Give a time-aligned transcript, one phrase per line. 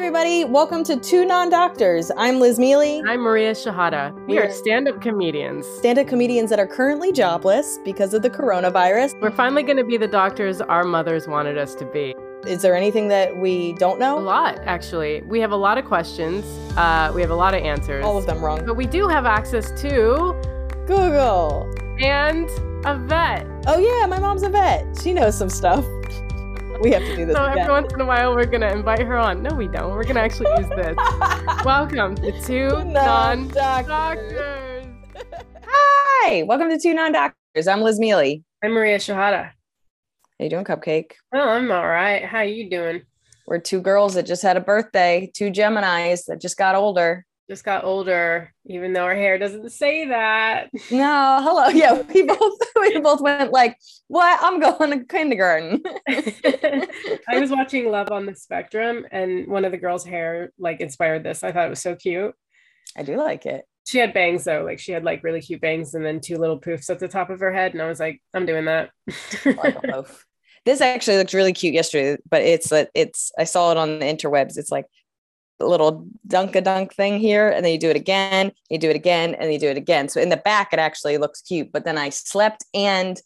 [0.00, 0.44] everybody.
[0.44, 2.10] Welcome to Two Non Doctors.
[2.16, 3.02] I'm Liz Miele.
[3.06, 4.14] I'm Maria Shehata.
[4.26, 5.66] We are stand up comedians.
[5.76, 9.20] Stand up comedians that are currently jobless because of the coronavirus.
[9.20, 12.14] We're finally going to be the doctors our mothers wanted us to be.
[12.46, 14.18] Is there anything that we don't know?
[14.18, 15.20] A lot, actually.
[15.26, 16.46] We have a lot of questions,
[16.78, 18.02] uh, we have a lot of answers.
[18.02, 18.64] All of them wrong.
[18.64, 20.34] But we do have access to
[20.86, 21.70] Google.
[22.00, 22.48] and
[22.86, 23.46] a vet.
[23.66, 24.98] Oh, yeah, my mom's a vet.
[25.02, 25.84] She knows some stuff.
[26.80, 27.36] We have to do this.
[27.36, 27.58] So again.
[27.58, 29.42] every once in a while, we're going to invite her on.
[29.42, 29.92] No, we don't.
[29.94, 30.96] We're going to actually use this.
[31.64, 34.86] Welcome to Two Non Doctors.
[35.68, 37.68] Hi, welcome to Two Non Doctors.
[37.68, 38.38] I'm Liz Miele.
[38.64, 39.50] I'm Maria Shehata.
[39.50, 39.52] How
[40.38, 41.12] you doing, Cupcake?
[41.34, 42.24] Oh, I'm all right.
[42.24, 43.02] How you doing?
[43.46, 47.26] We're two girls that just had a birthday, two Geminis that just got older.
[47.50, 50.70] Just got older, even though her hair doesn't say that.
[50.88, 51.66] No, hello.
[51.74, 54.38] Yeah, we both we both went like, what?
[54.40, 55.82] I'm going to kindergarten.
[56.08, 61.24] I was watching Love on the Spectrum, and one of the girls' hair like inspired
[61.24, 61.42] this.
[61.42, 62.36] I thought it was so cute.
[62.96, 63.64] I do like it.
[63.84, 66.60] She had bangs though, like she had like really cute bangs, and then two little
[66.60, 67.72] poofs at the top of her head.
[67.72, 68.90] And I was like, I'm doing that.
[69.44, 70.24] like a loaf.
[70.64, 74.04] This actually looked really cute yesterday, but it's uh, it's I saw it on the
[74.04, 74.56] interwebs.
[74.56, 74.86] It's like
[75.60, 78.96] little dunk a dunk thing here, and then you do it again, you do it
[78.96, 80.08] again, and you do it again.
[80.08, 81.72] So in the back, it actually looks cute.
[81.72, 83.20] But then I slept and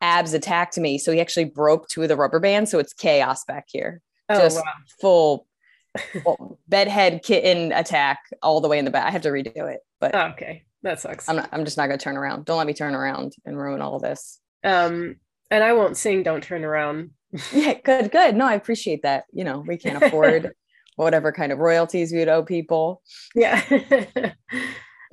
[0.00, 2.70] abs attacked me, so he actually broke two of the rubber bands.
[2.70, 4.00] So it's chaos back here.
[4.28, 4.72] oh Just wow.
[5.00, 5.46] full,
[6.22, 9.06] full bedhead kitten attack all the way in the back.
[9.06, 11.28] I have to redo it, but Oh, okay, that sucks.
[11.28, 11.48] I'm not.
[11.52, 12.44] I'm just not going to turn around.
[12.44, 14.40] Don't let me turn around and ruin all this.
[14.64, 15.16] Um,
[15.50, 17.10] and I won't sing "Don't Turn Around."
[17.52, 18.36] Yeah, good, good.
[18.36, 19.24] No, I appreciate that.
[19.32, 20.52] You know, we can't afford
[20.96, 23.02] whatever kind of royalties we'd owe people.
[23.34, 23.62] Yeah.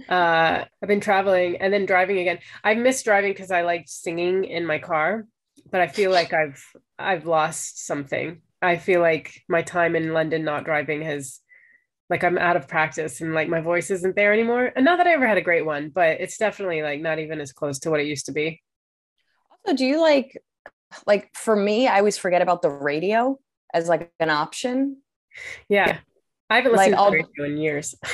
[0.10, 2.40] uh, I've been traveling and then driving again.
[2.64, 5.26] I've missed driving because I like singing in my car,
[5.72, 6.64] but I feel like I've
[6.98, 8.42] I've lost something.
[8.62, 11.40] I feel like my time in London not driving has
[12.10, 14.72] like I'm out of practice and like my voice isn't there anymore.
[14.76, 17.40] And not that I ever had a great one, but it's definitely like not even
[17.40, 18.62] as close to what it used to be.
[19.52, 20.38] Also, do you like,
[21.06, 23.40] like for me, I always forget about the radio
[23.74, 24.98] as like an option.
[25.68, 26.00] Yeah.
[26.50, 27.96] I haven't Like, listened I'll- to radio in years.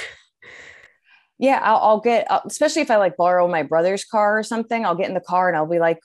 [1.38, 4.86] Yeah, I'll, I'll get, uh, especially if I like borrow my brother's car or something.
[4.86, 6.00] I'll get in the car and I'll be like,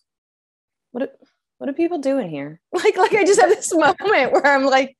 [0.91, 1.00] what?
[1.04, 1.26] do-
[1.59, 2.60] What are people doing here?
[2.72, 4.97] Like, like I just have this moment where I'm like,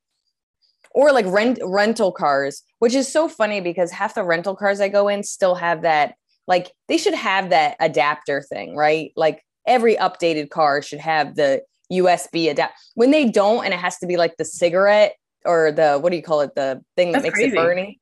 [0.91, 4.87] or like rent rental cars, which is so funny because half the rental cars I
[4.87, 6.15] go in still have that.
[6.47, 9.11] Like, they should have that adapter thing, right?
[9.17, 11.61] Like every updated car should have the
[11.91, 12.75] USB adapt.
[12.95, 16.15] When they don't, and it has to be like the cigarette or the what do
[16.17, 16.55] you call it?
[16.55, 17.57] The thing that That's makes crazy.
[17.57, 17.95] it burning.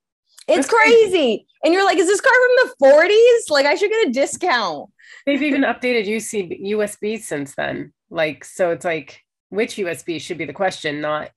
[0.47, 1.09] It's crazy.
[1.11, 1.45] crazy.
[1.63, 3.51] And you're like, is this car from the 40s?
[3.51, 4.89] Like, I should get a discount.
[5.25, 7.93] They've even updated UC USB since then.
[8.09, 11.29] Like, so it's like, which USB should be the question, not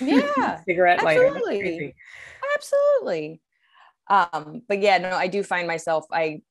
[0.00, 1.26] Yeah, cigarette lighter.
[1.26, 1.58] Absolutely.
[1.60, 1.94] crazy.
[2.54, 3.40] absolutely.
[4.08, 6.42] Um, but yeah, no, I do find myself, I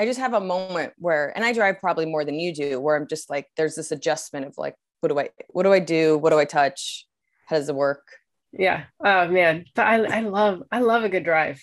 [0.00, 2.94] I just have a moment where, and I drive probably more than you do, where
[2.94, 6.16] I'm just like, there's this adjustment of like, what do I, what do I do?
[6.18, 7.06] What do I touch?
[7.46, 8.06] How does it work?
[8.52, 8.84] Yeah.
[9.04, 11.62] Oh man, but I I love I love a good drive.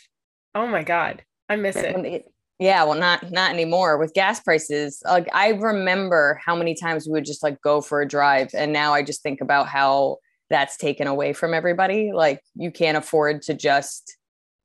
[0.54, 1.96] Oh my god, I miss it.
[2.06, 2.26] It-
[2.58, 5.02] yeah, well, not not anymore with gas prices.
[5.06, 8.72] Like I remember how many times we would just like go for a drive, and
[8.72, 10.18] now I just think about how
[10.50, 12.12] that's taken away from everybody.
[12.14, 14.16] Like you can't afford to just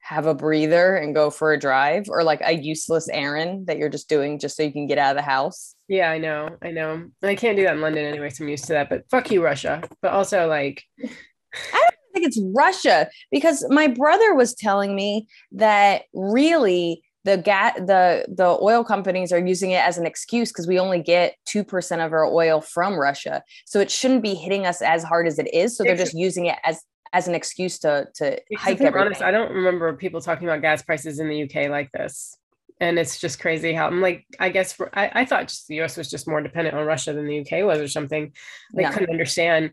[0.03, 3.89] have a breather and go for a drive, or like a useless errand that you're
[3.89, 5.75] just doing just so you can get out of the house.
[5.89, 7.09] Yeah, I know, I know.
[7.25, 8.89] I can't do that in London anyway, so I'm used to that.
[8.89, 9.83] But fuck you, Russia.
[10.01, 10.85] But also like,
[11.73, 18.25] I think it's Russia because my brother was telling me that really the gas the
[18.29, 22.13] the oil companies are using it as an excuse because we only get 2% of
[22.13, 23.43] our oil from Russia.
[23.67, 25.77] So it shouldn't be hitting us as hard as it is.
[25.77, 26.83] So they're just using it as
[27.13, 28.95] as an excuse to to hike everything.
[29.01, 32.37] honest, I don't remember people talking about gas prices in the UK like this.
[32.83, 35.83] And it's just crazy how I'm like, I guess for, I, I thought just the
[35.83, 38.33] US was just more dependent on Russia than the UK was or something.
[38.73, 38.91] They No.
[38.91, 39.73] couldn't understand.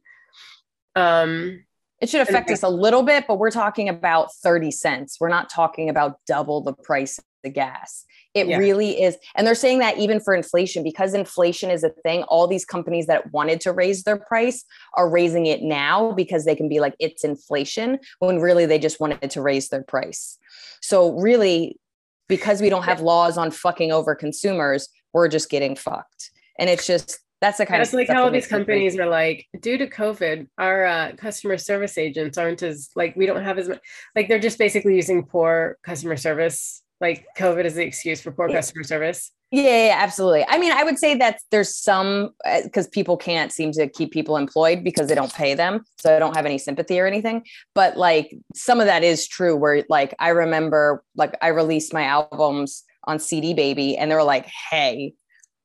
[0.95, 1.63] Um,
[1.99, 5.17] It should affect us a little bit, but we're talking about 30 cents.
[5.19, 8.05] We're not talking about double the price of the gas.
[8.35, 8.57] It Yeah.
[8.57, 9.17] really is.
[9.35, 13.07] And they're saying that even for inflation, because inflation is a thing, all these companies
[13.07, 14.63] that wanted to raise their price
[14.93, 18.99] are raising it now because they can be like, it's inflation, when really they just
[18.99, 20.37] wanted to raise their price.
[20.81, 21.79] So, really,
[22.27, 26.29] because we don't have laws on fucking over consumers, we're just getting fucked.
[26.59, 28.65] And it's just, that's the kind That's of like how that these crazy.
[28.65, 33.25] companies are like, due to COVID, our uh, customer service agents aren't as like we
[33.25, 33.79] don't have as much.
[34.15, 36.81] Like they're just basically using poor customer service.
[36.99, 38.55] Like COVID is the excuse for poor Yeah.
[38.55, 39.31] customer service.
[39.51, 40.45] Yeah, yeah, absolutely.
[40.49, 42.31] I mean, I would say that there's some
[42.65, 45.83] because uh, people can't seem to keep people employed because they don't pay them.
[45.99, 47.43] So I don't have any sympathy or anything.
[47.73, 52.03] But like some of that is true where like I remember like I released my
[52.03, 55.13] albums on CD Baby and they were like, hey,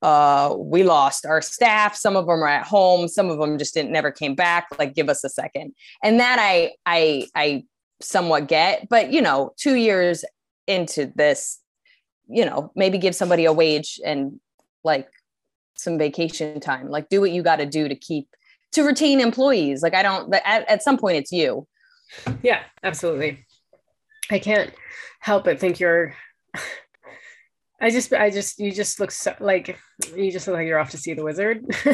[0.02, 1.96] uh, we lost our staff.
[1.96, 3.08] Some of them are at home.
[3.08, 4.66] Some of them just didn't never came back.
[4.78, 5.74] Like, give us a second.
[6.02, 7.64] And that I I I
[8.00, 10.24] somewhat get, but you know, two years
[10.66, 11.62] into this
[12.28, 14.40] you know, maybe give somebody a wage and
[14.84, 15.08] like
[15.76, 16.88] some vacation time.
[16.88, 18.28] Like do what you got to do to keep
[18.72, 19.82] to retain employees.
[19.82, 21.66] Like I don't at, at some point it's you.
[22.42, 23.46] Yeah, absolutely.
[24.30, 24.72] I can't
[25.20, 26.14] help but think you're
[27.82, 29.76] I just I just you just look so like
[30.14, 31.64] you just look like you're off to see the wizard.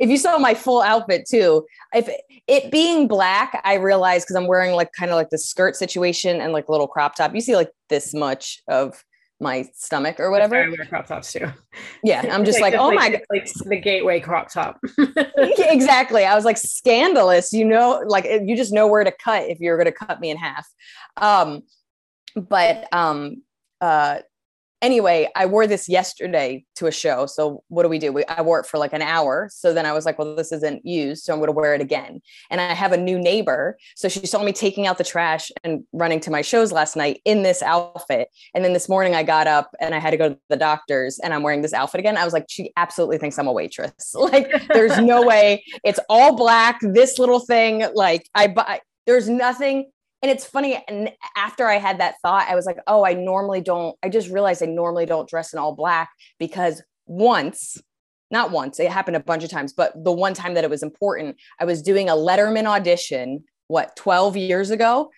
[0.00, 1.64] if you saw my full outfit too,
[1.94, 2.10] if
[2.48, 6.40] it being black, I realized because I'm wearing like kind of like the skirt situation
[6.40, 7.34] and like little crop top.
[7.36, 9.04] You see like this much of
[9.38, 10.56] my stomach or whatever.
[10.56, 11.46] I wear crop tops too.
[12.02, 14.80] Yeah, I'm just like, like, oh like, my god, like the gateway crop top.
[15.38, 16.24] exactly.
[16.24, 17.52] I was like scandalous.
[17.52, 20.30] You know, like you just know where to cut if you're going to cut me
[20.30, 20.66] in half.
[21.16, 21.62] Um,
[22.36, 23.42] but um,
[23.80, 24.18] uh,
[24.82, 27.26] anyway, I wore this yesterday to a show.
[27.26, 28.12] So what do we do?
[28.12, 29.48] We, I wore it for like an hour.
[29.52, 31.24] So then I was like, well, this isn't used.
[31.24, 32.20] So I'm going to wear it again.
[32.50, 33.76] And I have a new neighbor.
[33.94, 37.20] So she saw me taking out the trash and running to my shows last night
[37.24, 38.28] in this outfit.
[38.54, 41.18] And then this morning I got up and I had to go to the doctor's
[41.18, 42.16] and I'm wearing this outfit again.
[42.16, 44.14] I was like, she absolutely thinks I'm a waitress.
[44.14, 47.86] like there's no way it's all black, this little thing.
[47.94, 49.90] Like I buy, there's nothing
[50.22, 53.60] and it's funny and after i had that thought i was like oh i normally
[53.60, 57.78] don't i just realized i normally don't dress in all black because once
[58.30, 60.82] not once it happened a bunch of times but the one time that it was
[60.82, 65.10] important i was doing a letterman audition what 12 years ago?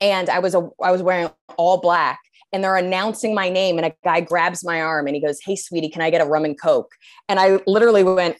[0.00, 2.20] And i was a i was wearing all black
[2.52, 5.56] and they're announcing my name and a guy grabs my arm and he goes hey
[5.56, 6.92] sweetie can i get a rum and coke?
[7.28, 8.36] And i literally went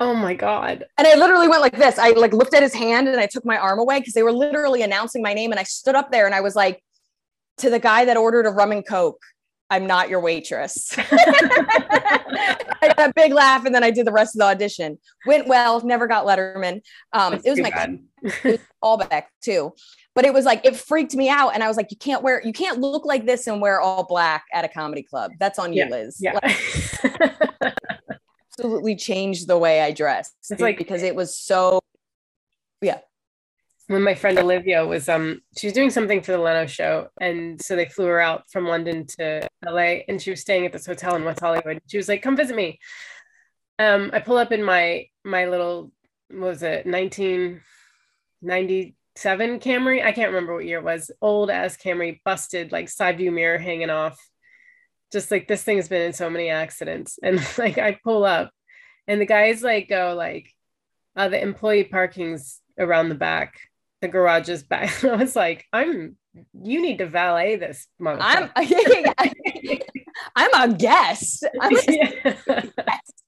[0.00, 0.86] Oh my God.
[0.96, 1.98] And I literally went like this.
[1.98, 4.32] I like looked at his hand and I took my arm away because they were
[4.32, 5.50] literally announcing my name.
[5.50, 6.82] And I stood up there and I was like,
[7.58, 9.20] to the guy that ordered a rum and coke,
[9.68, 10.94] I'm not your waitress.
[10.98, 14.98] I had a big laugh and then I did the rest of the audition.
[15.26, 16.80] Went well, never got Letterman.
[17.12, 19.74] Um, it was my it was all back too.
[20.14, 21.50] But it was like it freaked me out.
[21.50, 24.04] And I was like, you can't wear, you can't look like this and wear all
[24.04, 25.32] black at a comedy club.
[25.38, 25.88] That's on you, yeah.
[25.88, 26.16] Liz.
[26.18, 26.38] Yeah.
[26.42, 27.74] Like,
[28.60, 30.34] absolutely changed the way I dressed.
[30.50, 31.80] It's like because it was so
[32.80, 33.00] yeah.
[33.86, 37.60] When my friend Olivia was um she was doing something for the Leno show and
[37.60, 40.86] so they flew her out from London to LA and she was staying at this
[40.86, 41.80] hotel in West Hollywood.
[41.88, 42.78] She was like, come visit me.
[43.78, 45.90] Um I pull up in my my little
[46.28, 50.04] what was it 1997 Camry?
[50.04, 51.10] I can't remember what year it was.
[51.20, 54.16] Old ass Camry, busted, like side view mirror hanging off
[55.12, 58.50] just like this thing has been in so many accidents and like i pull up
[59.06, 60.52] and the guys like go like
[61.16, 63.60] uh, the employee parking's around the back
[64.00, 65.04] the garage is back.
[65.04, 66.16] I was like i'm
[66.62, 68.50] you need to valet this I'm,
[70.36, 71.44] I'm a guest.
[71.60, 71.82] I'm a
[72.76, 73.24] guest.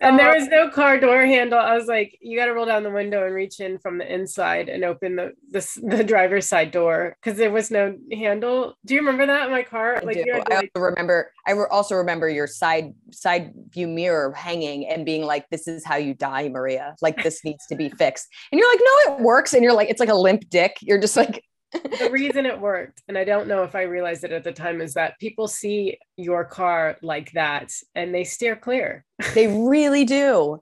[0.00, 1.58] And there uh, was no car door handle.
[1.58, 4.12] I was like, you got to roll down the window and reach in from the
[4.12, 8.76] inside and open the the, the driver's side door because there was no handle.
[8.86, 9.96] Do you remember that in my car?
[9.96, 10.42] I like, do.
[10.50, 11.32] I like- remember.
[11.46, 15.96] I also remember your side side view mirror hanging and being like, "This is how
[15.96, 16.96] you die, Maria.
[17.02, 19.90] Like this needs to be fixed." And you're like, "No, it works." And you're like,
[19.90, 23.46] "It's like a limp dick." You're just like, the reason it worked, and I don't
[23.46, 27.32] know if I realized it at the time, is that people see your car like
[27.32, 29.04] that and they steer clear.
[29.34, 30.60] They really do.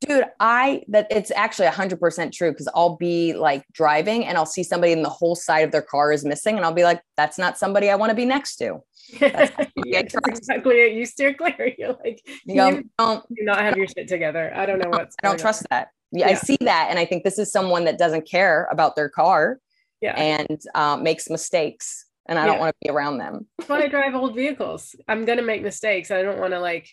[0.00, 4.64] Dude, I that it's actually 100% true because I'll be like driving and I'll see
[4.64, 7.38] somebody and the whole side of their car is missing and I'll be like that's
[7.38, 8.82] not somebody I want to be next to.
[9.20, 9.48] yeah,
[10.00, 10.94] exactly it.
[10.94, 11.72] You steer clear.
[11.78, 14.52] You're like you, you don't do not have your shit together.
[14.52, 15.12] I don't know what.
[15.22, 15.66] I don't trust on.
[15.70, 15.88] that.
[16.10, 18.96] Yeah, yeah, I see that and I think this is someone that doesn't care about
[18.96, 19.60] their car
[20.00, 20.14] yeah.
[20.16, 22.52] and uh, makes mistakes and I yeah.
[22.52, 23.46] don't want to be around them.
[23.58, 24.94] That's why I drive old vehicles.
[25.08, 26.10] I'm gonna make mistakes.
[26.10, 26.88] I don't want to like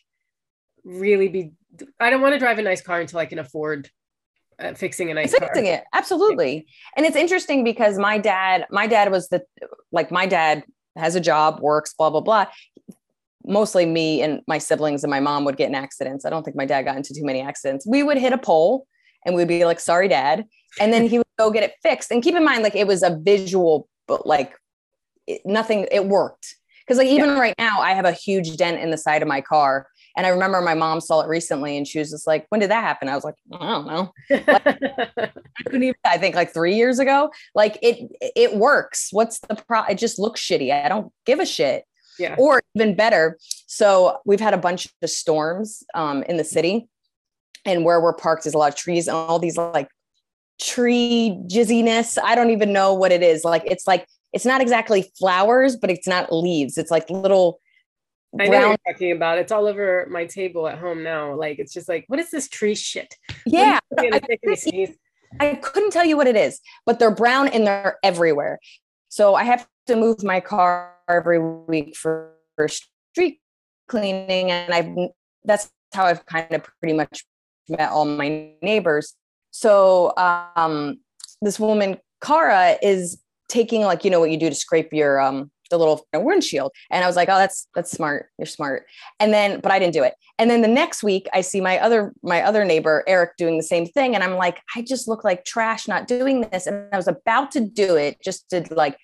[0.84, 1.52] really be.
[2.00, 3.90] I don't want to drive a nice car until I can afford
[4.58, 5.74] uh, fixing a nice fixing car.
[5.74, 6.56] it absolutely.
[6.56, 6.62] Yeah.
[6.98, 9.44] And it's interesting because my dad, my dad was the
[9.92, 10.64] like my dad
[10.96, 12.46] has a job, works, blah blah blah.
[13.48, 16.26] Mostly me and my siblings and my mom would get in accidents.
[16.26, 17.86] I don't think my dad got into too many accidents.
[17.86, 18.88] We would hit a pole
[19.26, 20.46] and we'd be like, "Sorry, dad,"
[20.80, 22.12] and then he would go get it fixed.
[22.12, 24.54] And keep in mind, like it was a visual, but like
[25.28, 26.56] it, nothing, it worked.
[26.88, 27.40] Cause like even yeah.
[27.40, 29.88] right now, I have a huge dent in the side of my car.
[30.18, 32.70] And I remember my mom saw it recently and she was just like, when did
[32.70, 33.10] that happen?
[33.10, 34.14] I was like, I don't know.
[34.32, 35.30] I
[35.66, 35.96] couldn't even.
[36.06, 37.32] I think like three years ago.
[37.54, 39.10] Like it, it works.
[39.12, 39.84] What's the pro?
[39.84, 40.72] It just looks shitty.
[40.72, 41.84] I don't give a shit.
[42.18, 42.36] Yeah.
[42.38, 43.38] Or even better.
[43.68, 46.88] So we've had a bunch of storms um, in the city,
[47.66, 49.90] and where we're parked is a lot of trees and all these like
[50.62, 52.18] tree jizziness.
[52.22, 53.44] I don't even know what it is.
[53.44, 56.78] Like it's like it's not exactly flowers, but it's not leaves.
[56.78, 57.60] It's like little
[58.40, 59.38] I know you're talking about.
[59.38, 61.34] It's all over my table at home now.
[61.36, 63.16] Like it's just like, what is this tree shit?
[63.46, 63.80] Yeah.
[63.98, 64.22] I,
[65.40, 68.60] I couldn't tell you what it is, but they're brown and they're everywhere.
[69.10, 73.40] So I have to move my car every week for, for street
[73.88, 74.52] cleaning.
[74.52, 75.10] And I've
[75.44, 77.24] that's how I've kind of pretty much
[77.70, 79.14] met all my neighbors.
[79.56, 81.00] So um
[81.42, 85.50] this woman, Cara, is taking like, you know, what you do to scrape your um
[85.72, 86.72] the little windshield.
[86.92, 88.28] And I was like, oh, that's that's smart.
[88.38, 88.86] You're smart.
[89.20, 90.14] And then, but I didn't do it.
[90.38, 93.64] And then the next week, I see my other my other neighbor Eric doing the
[93.64, 96.68] same thing, and I'm like, I just look like trash not doing this.
[96.68, 98.98] And I was about to do it just to like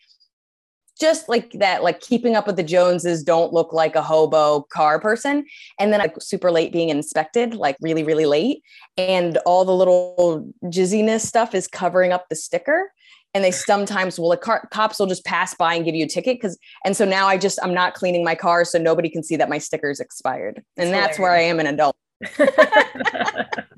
[1.01, 4.99] just like that, like keeping up with the Joneses, don't look like a hobo car
[4.99, 5.45] person.
[5.79, 8.63] And then like super late being inspected, like really, really late.
[8.97, 12.91] And all the little jizziness stuff is covering up the sticker
[13.33, 16.07] and they sometimes will like car- cops will just pass by and give you a
[16.07, 19.23] ticket because and so now i just i'm not cleaning my car so nobody can
[19.23, 21.95] see that my sticker's expired and that's, that's where i am an adult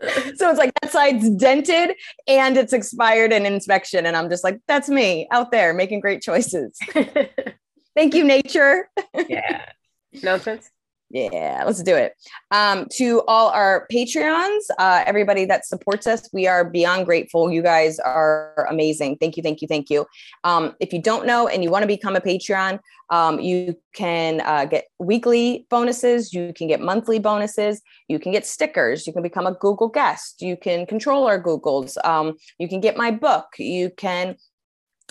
[0.36, 1.94] so it's like that side's dented
[2.26, 4.06] and it's expired in inspection.
[4.06, 6.78] And i'm just like that's me out there making great choices.
[7.94, 8.88] Thank you nature.
[9.28, 9.66] Yeah.
[10.22, 10.70] Nonsense
[11.10, 12.14] yeah, let's do it.
[12.52, 17.50] Um, to all our Patreons, uh, everybody that supports us, we are beyond grateful.
[17.50, 19.16] You guys are amazing.
[19.16, 20.06] Thank you, thank you, thank you.
[20.44, 22.78] Um, if you don't know and you want to become a Patreon,
[23.10, 28.46] um, you can uh, get weekly bonuses, you can get monthly bonuses, you can get
[28.46, 32.80] stickers, you can become a Google guest, you can control our Googles, um, you can
[32.80, 34.36] get my book, you can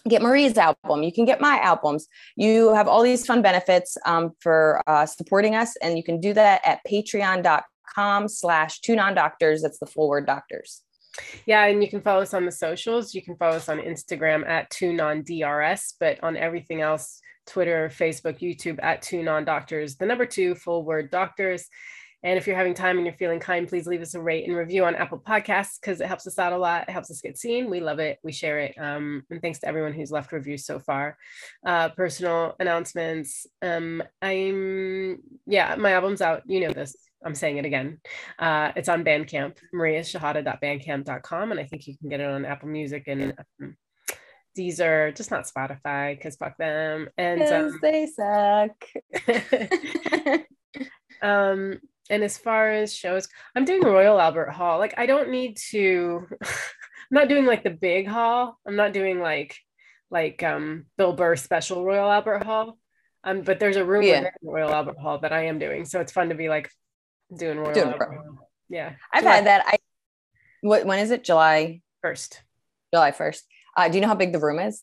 [0.07, 1.03] get Marie's album.
[1.03, 2.07] You can get my albums.
[2.35, 6.33] You have all these fun benefits um, for uh, supporting us, and you can do
[6.33, 9.61] that at patreon.com slash two non-doctors.
[9.61, 10.83] That's the full word doctors.
[11.45, 13.13] Yeah, and you can follow us on the socials.
[13.13, 18.39] You can follow us on Instagram at two non-DRS, but on everything else, Twitter, Facebook,
[18.39, 21.67] YouTube at two non-doctors, the number two full word doctors.
[22.23, 24.55] And if you're having time and you're feeling kind, please leave us a rate and
[24.55, 26.83] review on Apple Podcasts because it helps us out a lot.
[26.89, 27.69] It helps us get seen.
[27.69, 28.19] We love it.
[28.23, 28.75] We share it.
[28.77, 31.17] Um, and thanks to everyone who's left reviews so far.
[31.65, 33.47] Uh, personal announcements.
[33.61, 36.43] Um, I'm, yeah, my album's out.
[36.45, 36.95] You know this.
[37.23, 37.99] I'm saying it again.
[38.37, 41.51] Uh, it's on Bandcamp, mariashehata.bandcamp.com.
[41.51, 43.77] And I think you can get it on Apple Music and um,
[44.57, 47.07] Deezer, just not Spotify because fuck them.
[47.17, 48.75] And um, they suck.
[51.21, 51.79] um
[52.09, 54.79] and as far as shows, I'm doing Royal Albert Hall.
[54.79, 58.57] Like I don't need to I'm not doing like the big hall.
[58.67, 59.57] I'm not doing like
[60.11, 62.77] like um Bill Burr special Royal Albert Hall.
[63.23, 64.19] Um, but there's a room yeah.
[64.19, 65.85] in Royal Albert Hall that I am doing.
[65.85, 66.69] So it's fun to be like
[67.35, 68.49] doing Royal doing Albert Hall.
[68.69, 68.93] Yeah.
[69.11, 69.35] I've July.
[69.35, 69.63] had that.
[69.67, 69.77] I
[70.61, 71.23] what when is it?
[71.23, 72.41] July first.
[72.93, 73.41] July 1st.
[73.77, 74.81] Uh, do you know how big the room is?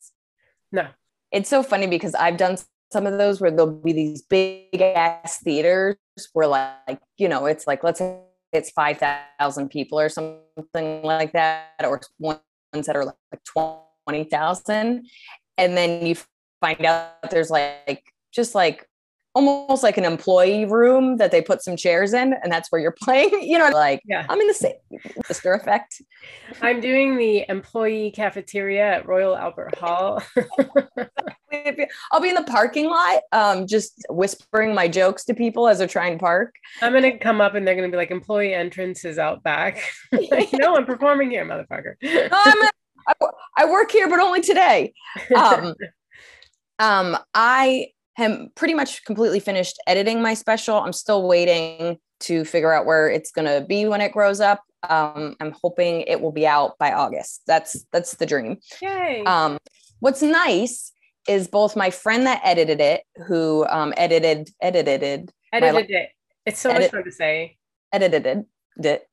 [0.73, 0.87] No.
[1.33, 2.57] It's so funny because I've done
[2.97, 5.97] some of those where there'll be these big ass theaters
[6.33, 8.19] where like you know it's like let's say
[8.55, 12.41] it's 5000 people or something like that or ones
[12.73, 13.15] that are like
[13.55, 15.07] 20000
[15.59, 16.17] and then you
[16.63, 18.89] find out there's like just like
[19.35, 22.97] almost like an employee room that they put some chairs in and that's where you're
[23.03, 24.25] playing you know like yeah.
[24.31, 24.73] I'm in the same
[25.27, 26.01] sister effect.
[26.63, 30.23] I'm doing the employee cafeteria at royal albert hall
[32.13, 35.87] i'll be in the parking lot um, just whispering my jokes to people as they're
[35.87, 39.19] trying to park i'm gonna come up and they're gonna be like employee entrance is
[39.19, 39.83] out back
[40.13, 42.71] like, no i'm performing here motherfucker no, I'm a,
[43.09, 43.15] I,
[43.59, 44.93] I work here but only today
[45.37, 45.75] um,
[46.79, 50.77] um, i am pretty much completely finished editing my special.
[50.77, 54.63] I'm still waiting to figure out where it's going to be when it grows up.
[54.89, 57.43] Um, I'm hoping it will be out by August.
[57.47, 58.59] That's that's the dream.
[58.81, 59.25] Yay!
[59.25, 59.59] Um,
[60.01, 60.93] what's nice
[61.29, 66.11] is both my friend that edited it, who um, edited edited it, edited it.
[66.45, 67.57] It's so edit, much fun to say.
[67.93, 68.47] Edited
[68.85, 69.09] it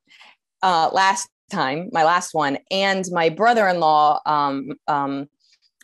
[0.63, 5.27] uh, last time, my last one, and my brother-in-law um, um,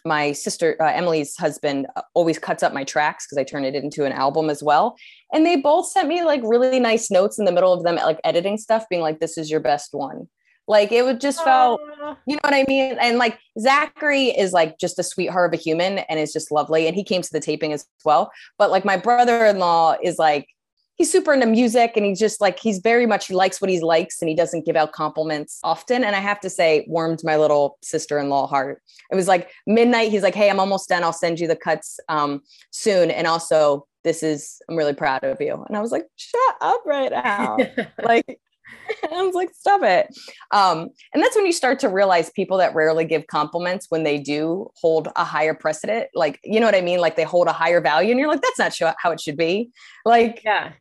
[0.06, 3.76] my sister uh, Emily's husband uh, always cuts up my tracks because I turn it
[3.76, 4.96] into an album as well.
[5.34, 8.20] And they both sent me like really nice notes in the middle of them, like
[8.24, 10.28] editing stuff, being like, "This is your best one."
[10.70, 11.82] Like it would just felt,
[12.28, 12.96] you know what I mean?
[13.02, 16.86] And like Zachary is like just a sweetheart of a human and is just lovely.
[16.86, 18.32] And he came to the taping as well.
[18.60, 20.48] But like my brother-in-law is like
[20.96, 23.80] he's super into music and he's just like he's very much he likes what he
[23.80, 27.38] likes and he doesn't give out compliments often and i have to say warmed my
[27.38, 31.40] little sister-in-law heart it was like midnight he's like hey i'm almost done i'll send
[31.40, 35.78] you the cuts um, soon and also this is i'm really proud of you and
[35.78, 37.58] i was like shut up right now
[38.04, 38.40] like
[39.12, 40.08] I was like, stop it.
[40.52, 44.18] Um, and that's when you start to realize people that rarely give compliments when they
[44.18, 47.00] do hold a higher precedent, like, you know what I mean?
[47.00, 49.72] Like they hold a higher value and you're like, that's not how it should be.
[50.06, 50.74] Like, yeah,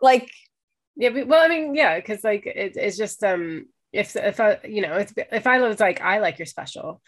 [0.00, 0.30] like,
[0.96, 1.10] yeah.
[1.10, 4.82] But, well, I mean, yeah, because like it, it's just, um, if, if I, you
[4.82, 7.00] know, if, if I was like, I like your special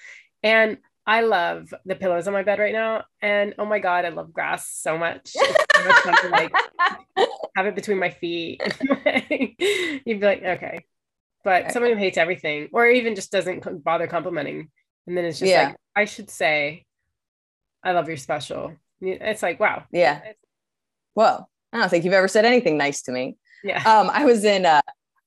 [0.42, 3.04] and I love the pillows on my bed right now.
[3.22, 5.28] And oh my God, I love grass so much.
[5.30, 6.52] so much to, like
[7.56, 8.60] have it between my feet.
[9.30, 10.84] You'd be like, okay.
[11.44, 14.70] But someone who hates everything or even just doesn't bother complimenting.
[15.06, 15.68] And then it's just yeah.
[15.68, 16.84] like, I should say,
[17.82, 18.76] I love your special.
[19.00, 19.84] It's like, wow.
[19.90, 20.20] Yeah.
[21.14, 23.38] Well, I don't think you've ever said anything nice to me.
[23.64, 23.78] Yeah.
[23.78, 24.82] Um, I was in, uh,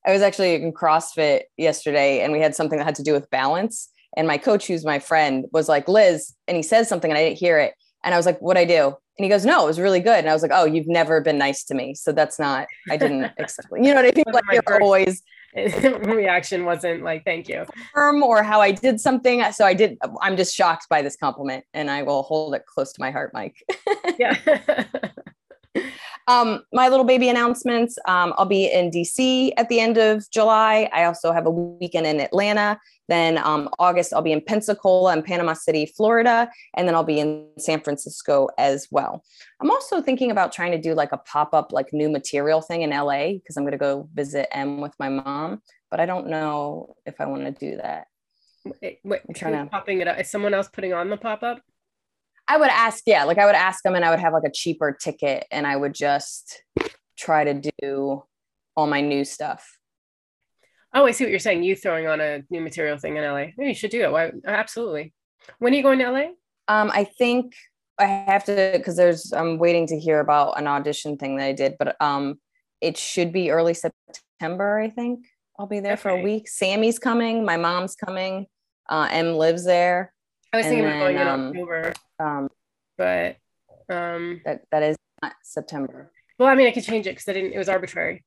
[0.06, 3.28] I was actually in CrossFit yesterday and we had something that had to do with
[3.30, 7.18] balance and my coach, who's my friend, was like, Liz, and he says something and
[7.18, 7.74] I didn't hear it.
[8.04, 8.94] And I was like, what I do?
[9.18, 10.18] And he goes, no, it was really good.
[10.18, 11.94] And I was like, oh, you've never been nice to me.
[11.94, 14.24] So that's not, I didn't expect, you know what I mean?
[14.32, 15.22] Like you're always
[15.54, 17.66] reaction wasn't like, thank you.
[17.94, 19.44] Or how I did something.
[19.52, 22.92] So I did, I'm just shocked by this compliment and I will hold it close
[22.94, 23.56] to my heart, Mike.
[24.18, 24.36] yeah.
[26.28, 27.98] Um, my little baby announcements.
[28.06, 30.88] Um, I'll be in DC at the end of July.
[30.92, 32.78] I also have a weekend in Atlanta.
[33.08, 36.48] Then um, August, I'll be in Pensacola and Panama City, Florida.
[36.74, 39.24] And then I'll be in San Francisco as well.
[39.60, 42.82] I'm also thinking about trying to do like a pop up, like new material thing
[42.82, 45.62] in LA because I'm going to go visit M with my mom.
[45.90, 48.06] But I don't know if I want to do that.
[48.64, 50.18] Wait, wait, I'm trying to popping it up.
[50.20, 51.60] Is someone else putting on the pop up?
[52.48, 54.52] I would ask, yeah, like I would ask them and I would have like a
[54.52, 56.62] cheaper ticket and I would just
[57.16, 58.24] try to do
[58.76, 59.78] all my new stuff.
[60.94, 61.62] Oh, I see what you're saying.
[61.62, 63.46] You throwing on a new material thing in LA.
[63.56, 64.12] Maybe you should do it.
[64.12, 64.32] Why?
[64.44, 65.14] Absolutely.
[65.58, 66.26] When are you going to LA?
[66.68, 67.54] Um, I think
[67.98, 71.52] I have to because there's I'm waiting to hear about an audition thing that I
[71.52, 72.40] did, but um,
[72.80, 74.78] it should be early September.
[74.78, 75.26] I think
[75.58, 76.02] I'll be there okay.
[76.02, 76.48] for a week.
[76.48, 77.44] Sammy's coming.
[77.44, 78.46] My mom's coming.
[78.88, 80.11] Uh, M lives there.
[80.52, 82.48] I was thinking then, about going in um, October, um,
[82.98, 83.36] but
[83.88, 86.10] um, that that is not September.
[86.38, 87.52] Well, I mean, I could change it because I didn't.
[87.52, 88.24] It was arbitrary.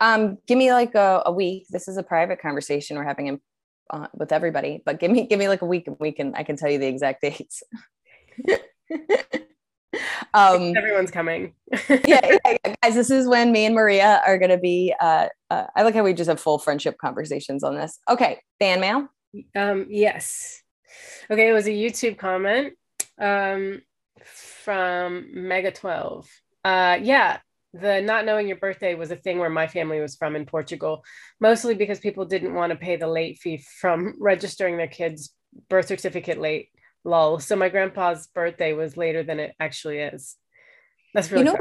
[0.00, 1.66] Um, give me like a, a week.
[1.70, 3.40] This is a private conversation we're having in,
[3.90, 6.42] uh, with everybody, but give me give me like a week and we can I
[6.42, 7.62] can tell you the exact dates.
[10.34, 11.52] um everyone's coming
[12.06, 15.66] yeah, yeah, guys this is when me and maria are going to be uh, uh,
[15.76, 19.06] i like how we just have full friendship conversations on this okay fan mail
[19.54, 20.61] um yes
[21.30, 22.74] Okay, it was a YouTube comment
[23.18, 23.82] um,
[24.24, 26.28] from Mega 12.
[26.64, 27.38] Uh, yeah,
[27.74, 31.04] the not knowing your birthday was a thing where my family was from in Portugal,
[31.40, 35.34] mostly because people didn't want to pay the late fee from registering their kids'
[35.68, 36.68] birth certificate late.
[37.04, 37.40] Lol.
[37.40, 40.36] So my grandpa's birthday was later than it actually is.
[41.14, 41.58] That's really you know,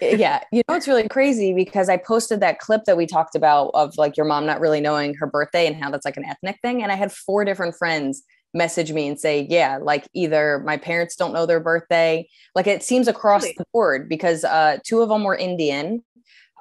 [0.02, 0.42] yeah.
[0.52, 3.96] You know, it's really crazy because I posted that clip that we talked about of
[3.96, 6.82] like your mom not really knowing her birthday and how that's like an ethnic thing.
[6.82, 11.16] And I had four different friends message me and say, yeah, like either my parents
[11.16, 12.28] don't know their birthday.
[12.54, 13.54] Like it seems across really?
[13.58, 16.04] the board because uh, two of them were Indian.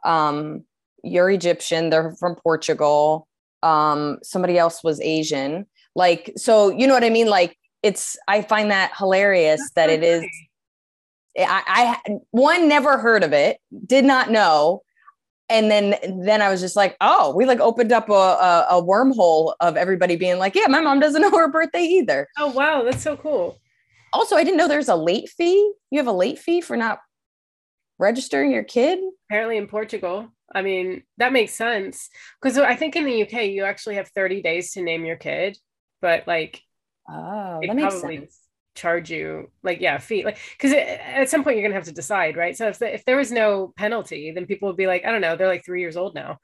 [0.03, 0.63] Um,
[1.03, 1.89] you're Egyptian.
[1.89, 3.27] They're from Portugal.
[3.63, 5.65] Um, somebody else was Asian.
[5.95, 7.27] Like, so you know what I mean?
[7.27, 10.25] Like it's, I find that hilarious That's that so it funny.
[10.25, 10.31] is.
[11.37, 14.83] I, I one never heard of it, did not know,
[15.49, 18.83] and then then I was just like, oh, we like opened up a, a, a,
[18.83, 22.27] wormhole of everybody being like, yeah, my mom doesn't know her birthday either.
[22.37, 23.59] Oh wow, that's so cool.
[24.13, 25.73] Also, I didn't know there's a late fee.
[25.91, 26.99] You have a late fee for not
[27.99, 28.99] registering your kid.
[29.29, 30.29] Apparently, in Portugal.
[30.53, 32.09] I mean, that makes sense
[32.41, 35.57] because I think in the UK you actually have 30 days to name your kid,
[36.01, 36.61] but like,
[37.09, 38.44] oh, that makes sense
[38.75, 42.37] charge you like yeah fee like because at some point you're gonna have to decide
[42.37, 42.55] right?
[42.55, 45.21] So if, the, if there was no penalty then people would be like i don't
[45.21, 46.39] know they're like three years old now.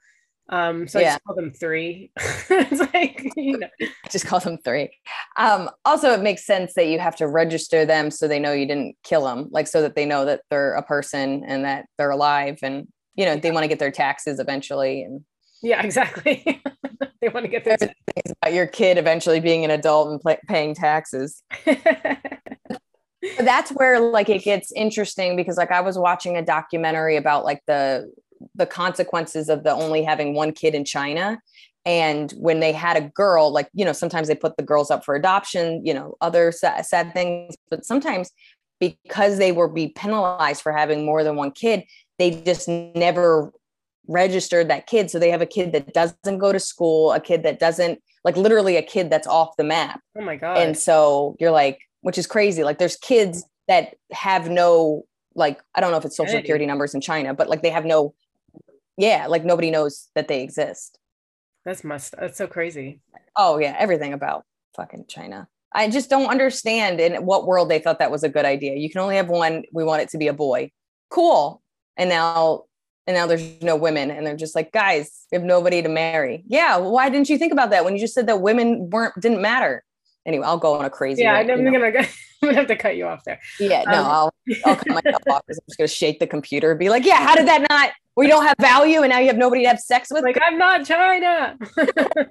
[0.48, 1.06] Um so yeah.
[1.06, 2.10] i just call them three.
[2.50, 3.68] It's like you know.
[4.10, 4.90] Just call them three.
[5.36, 8.66] Um also it makes sense that you have to register them so they know you
[8.66, 12.10] didn't kill them like so that they know that they're a person and that they're
[12.10, 15.22] alive and you know they want to get their taxes eventually and
[15.62, 16.62] yeah exactly
[17.22, 17.92] they want to get their things
[18.42, 21.42] about your kid eventually being an adult and play, paying taxes.
[23.38, 27.62] that's where like it gets interesting because like I was watching a documentary about like
[27.66, 28.12] the
[28.56, 31.38] the consequences of the only having one kid in China
[31.84, 35.04] and when they had a girl like you know sometimes they put the girls up
[35.04, 38.32] for adoption you know other sad, sad things but sometimes
[38.80, 41.84] because they were be penalized for having more than one kid
[42.18, 43.52] they just never
[44.08, 45.10] registered that kid.
[45.10, 48.36] So they have a kid that doesn't go to school, a kid that doesn't like
[48.36, 50.00] literally a kid that's off the map.
[50.16, 50.58] Oh my god.
[50.58, 52.64] And so you're like, which is crazy.
[52.64, 56.94] Like there's kids that have no like I don't know if it's social security numbers
[56.94, 58.14] in China, but like they have no
[58.96, 60.98] yeah, like nobody knows that they exist.
[61.64, 63.00] That's must that's so crazy.
[63.36, 64.44] Oh yeah, everything about
[64.76, 65.48] fucking China.
[65.74, 68.74] I just don't understand in what world they thought that was a good idea.
[68.74, 69.64] You can only have one.
[69.72, 70.70] We want it to be a boy.
[71.08, 71.62] Cool.
[71.96, 72.64] And now
[73.06, 76.44] and now there's no women and they're just like, guys, we have nobody to marry.
[76.46, 79.42] Yeah, why didn't you think about that when you just said that women weren't didn't
[79.42, 79.84] matter?
[80.24, 81.22] Anyway, I'll go on a crazy.
[81.22, 81.72] Yeah, I'm you know.
[81.72, 82.06] gonna go, I'm
[82.42, 83.40] gonna have to cut you off there.
[83.58, 84.32] Yeah, no, Um, I'll,
[84.64, 87.34] I'll cut myself off I'm just gonna shake the computer and be like, yeah, how
[87.34, 87.90] did that not?
[88.14, 90.22] We don't have value, and now you have nobody to have sex with.
[90.22, 91.58] Like I'm not China.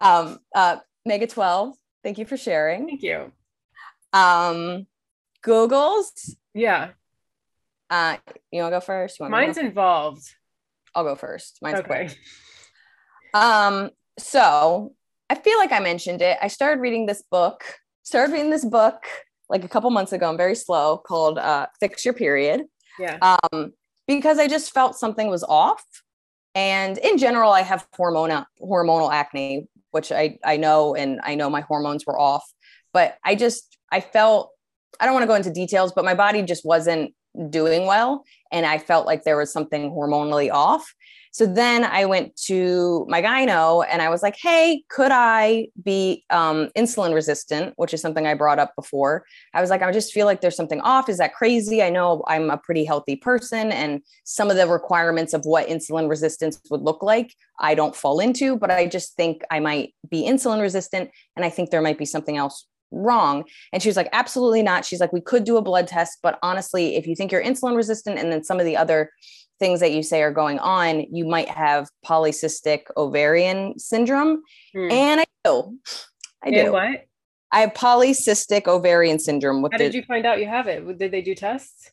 [0.00, 2.86] Um, uh, Mega Twelve, thank you for sharing.
[2.86, 3.32] Thank you.
[4.12, 4.86] Um,
[5.42, 6.36] Google's.
[6.52, 6.90] Yeah.
[7.90, 8.16] Uh,
[8.52, 9.18] you want to go first?
[9.18, 9.62] You want Mine's go?
[9.62, 10.22] involved.
[10.94, 11.58] I'll go first.
[11.60, 11.86] Mine's Okay.
[12.06, 12.18] quick.
[13.34, 14.94] Um, so
[15.28, 16.38] I feel like I mentioned it.
[16.40, 17.64] I started reading this book.
[18.02, 19.02] Started reading this book
[19.48, 20.28] like a couple months ago.
[20.28, 20.98] I'm very slow.
[20.98, 22.62] Called uh, "Fix Your Period."
[22.98, 23.18] Yeah.
[23.52, 23.72] um,
[24.06, 25.82] because I just felt something was off.
[26.54, 31.48] And in general, I have hormonal hormonal acne, which I I know, and I know
[31.50, 32.44] my hormones were off.
[32.92, 34.50] But I just I felt
[34.98, 37.14] I don't want to go into details, but my body just wasn't
[37.48, 40.94] doing well, and I felt like there was something hormonally off.
[41.32, 46.24] So then I went to my gyno and I was like, hey, could I be
[46.30, 49.24] um, insulin resistant, which is something I brought up before.
[49.54, 51.08] I was like, I just feel like there's something off.
[51.08, 51.82] Is that crazy?
[51.82, 56.10] I know I'm a pretty healthy person and some of the requirements of what insulin
[56.10, 60.24] resistance would look like, I don't fall into, but I just think I might be
[60.24, 61.10] insulin resistant.
[61.36, 63.44] And I think there might be something else wrong.
[63.72, 64.84] And she was like, absolutely not.
[64.84, 67.76] She's like, we could do a blood test, but honestly, if you think you're insulin
[67.76, 69.10] resistant and then some of the other
[69.58, 74.42] things that you say are going on, you might have polycystic ovarian syndrome.
[74.74, 74.90] Hmm.
[74.90, 75.78] And I do.
[76.42, 76.72] I And do.
[76.72, 77.06] what?
[77.52, 80.98] I have polycystic ovarian syndrome with How the did you find out you have it?
[80.98, 81.90] Did they do tests?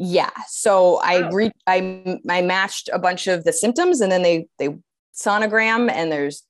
[0.00, 0.30] yeah.
[0.46, 1.30] So I Oh.
[1.32, 4.76] re- I I matched a bunch of the symptoms and then they they
[5.12, 6.44] sonogram and there's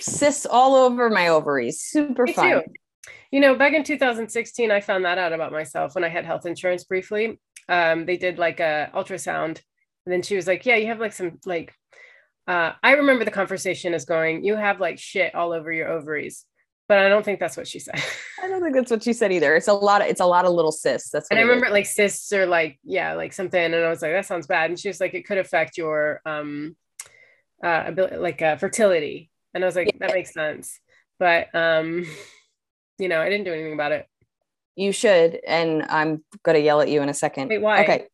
[0.00, 1.80] cysts all over my ovaries.
[1.82, 2.50] Super Me fun.
[2.50, 2.62] too.
[3.30, 6.46] You know, back in 2016, I found that out about myself when I had health
[6.46, 7.38] insurance briefly.
[7.68, 9.60] Um, they did like a ultrasound,
[10.06, 11.74] and then she was like, "Yeah, you have like some like."
[12.46, 16.44] Uh, I remember the conversation as going, "You have like shit all over your ovaries,"
[16.88, 18.02] but I don't think that's what she said.
[18.42, 19.56] I don't think that's what she said either.
[19.56, 21.10] It's a lot of it's a lot of little cysts.
[21.10, 21.48] That's what and I is.
[21.48, 24.70] remember like cysts or like yeah, like something, and I was like, "That sounds bad,"
[24.70, 26.76] and she was like, "It could affect your um,
[27.64, 30.06] uh, ability, like uh, fertility," and I was like, Yeah.
[30.06, 30.78] "That makes sense,"
[31.18, 32.04] but um,
[32.98, 34.06] you know, I didn't do anything about it.
[34.76, 37.48] You should, and I'm gonna yell at you in a second.
[37.48, 37.82] Wait, why?
[37.82, 38.06] Okay.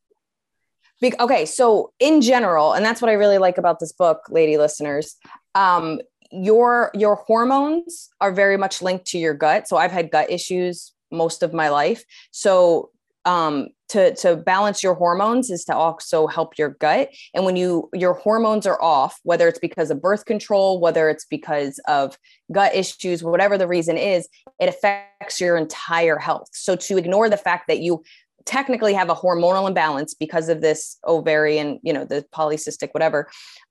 [1.01, 4.59] Be- okay, so in general, and that's what I really like about this book, lady
[4.59, 5.16] listeners.
[5.55, 9.66] Um, your your hormones are very much linked to your gut.
[9.66, 12.05] So I've had gut issues most of my life.
[12.31, 12.90] So
[13.25, 17.11] um, to to balance your hormones is to also help your gut.
[17.35, 21.24] And when you your hormones are off, whether it's because of birth control, whether it's
[21.24, 22.16] because of
[22.53, 24.29] gut issues, whatever the reason is,
[24.61, 26.48] it affects your entire health.
[26.53, 28.03] So to ignore the fact that you
[28.46, 33.29] technically have a hormonal imbalance because of this ovarian, you know, the polycystic, whatever,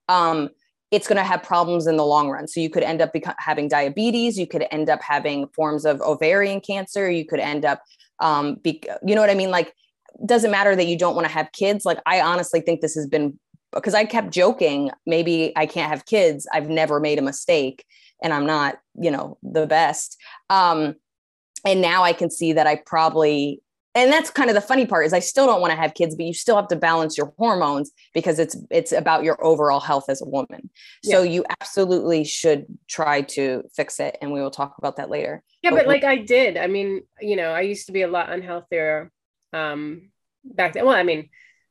[0.09, 0.49] um,
[0.91, 2.47] it's going to have problems in the long run.
[2.47, 4.37] So you could end up having diabetes.
[4.37, 7.09] You could end up having forms of ovarian cancer.
[7.09, 7.81] You could end up,
[8.19, 9.51] um, be, you know what I mean?
[9.51, 9.73] Like,
[10.25, 11.85] doesn't matter that you don't want to have kids.
[11.85, 13.39] Like, I honestly think this has been
[13.73, 16.47] because I kept joking, maybe I can't have kids.
[16.51, 17.85] I've never made a mistake
[18.21, 20.17] and I'm not, you know, the best.
[20.49, 20.95] Um,
[21.65, 23.61] and now I can see that I probably
[23.95, 26.15] and that's kind of the funny part is I still don't want to have kids,
[26.15, 30.05] but you still have to balance your hormones because it's it's about your overall health
[30.09, 30.69] as a woman.
[31.03, 35.43] So you absolutely should try to fix it, and we will talk about that later.
[35.63, 36.55] Yeah, But but like I did.
[36.55, 39.09] I mean, you know, I used to be a lot unhealthier
[39.53, 40.11] um
[40.43, 40.85] back then.
[40.85, 41.25] Well, I mean, I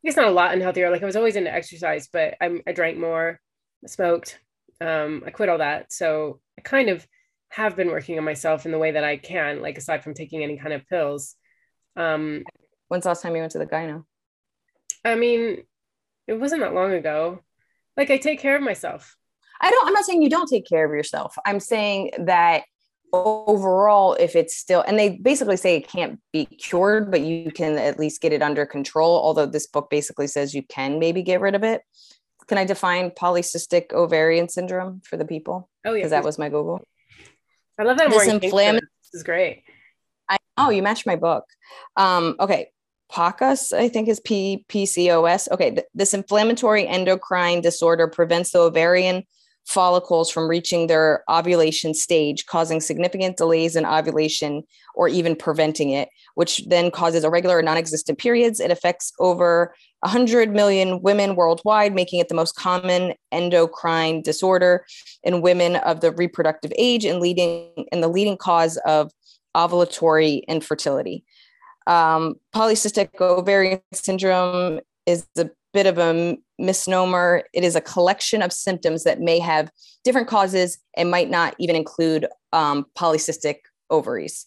[0.05, 0.91] guess not a lot unhealthier.
[0.91, 3.41] Like I was always into exercise, but I, I drank more,
[3.87, 4.39] smoked.
[4.81, 5.93] Um, I quit all that.
[5.93, 7.07] So I kind of
[7.51, 10.43] have been working on myself in the way that I can, like aside from taking
[10.43, 11.35] any kind of pills.
[11.97, 12.45] Um,
[12.89, 14.05] When's the last time you went to the gyno?
[15.05, 15.59] I mean,
[16.27, 17.41] it wasn't that long ago.
[17.97, 19.17] Like I take care of myself.
[19.61, 19.87] I don't.
[19.87, 21.37] I'm not saying you don't take care of yourself.
[21.45, 22.65] I'm saying that
[23.13, 27.79] overall, if it's still, and they basically say it can't be cured, but you can
[27.79, 29.17] at least get it under control.
[29.17, 31.83] Although this book basically says you can maybe get rid of it.
[32.47, 35.69] Can I define polycystic ovarian syndrome for the people?
[35.85, 36.81] Oh yeah, Because that was my Google.
[37.79, 38.87] I love that this wearing pink inflam- shirts.
[39.13, 39.65] This is great.
[40.29, 41.45] I oh, you matched my book.
[41.97, 42.71] Um, okay.
[43.11, 45.51] PACOS, I think is P PCOS.
[45.51, 49.25] Okay, th- this inflammatory endocrine disorder prevents the ovarian
[49.69, 54.63] follicles from reaching their ovulation stage, causing significant delays in ovulation
[54.95, 58.61] or even preventing it, which then causes irregular or non existent periods.
[58.61, 64.87] It affects over 100 million women worldwide, making it the most common endocrine disorder
[65.23, 69.13] in women of the reproductive age and leading and the leading cause of
[69.55, 71.25] ovulatory infertility.
[71.87, 77.45] Um, polycystic ovarian syndrome is a bit of a misnomer.
[77.53, 79.71] It is a collection of symptoms that may have
[80.05, 83.57] different causes and might not even include um, polycystic
[83.91, 84.47] ovaries.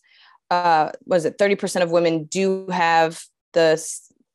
[0.50, 3.82] Uh, was it 30% of women do have the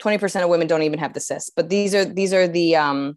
[0.03, 3.17] 20% of women don't even have the cysts, but these are these are the um,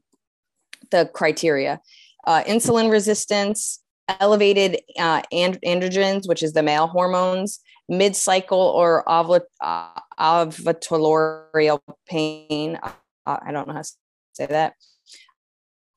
[0.91, 1.80] the criteria.
[2.26, 9.41] Uh, insulin resistance, elevated uh, and- androgens, which is the male hormones, mid-cycle or ovul-
[9.62, 12.91] uh, ovulatory pain, uh,
[13.26, 13.93] I don't know how to
[14.39, 14.73] say that.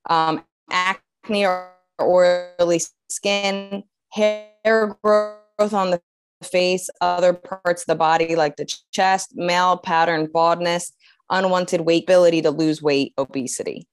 [0.09, 6.01] Um, acne or oily skin, hair growth on the
[6.43, 10.93] face, other parts of the body like the chest, male pattern baldness,
[11.31, 13.87] unwanted weight, ability to lose weight, obesity.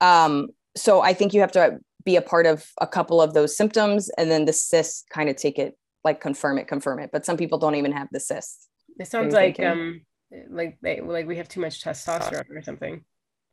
[0.00, 3.56] Um, so I think you have to be a part of a couple of those
[3.56, 7.24] symptoms and then the cysts kind of take it like confirm it confirm it but
[7.24, 10.02] some people don't even have the cysts it sounds like um
[10.50, 13.02] like they like we have too much testosterone or something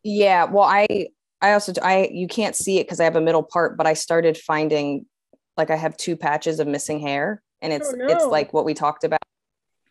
[0.03, 0.85] yeah well i
[1.41, 3.93] i also i you can't see it because i have a middle part but i
[3.93, 5.05] started finding
[5.57, 8.07] like i have two patches of missing hair and it's oh, no.
[8.07, 9.19] it's like what we talked about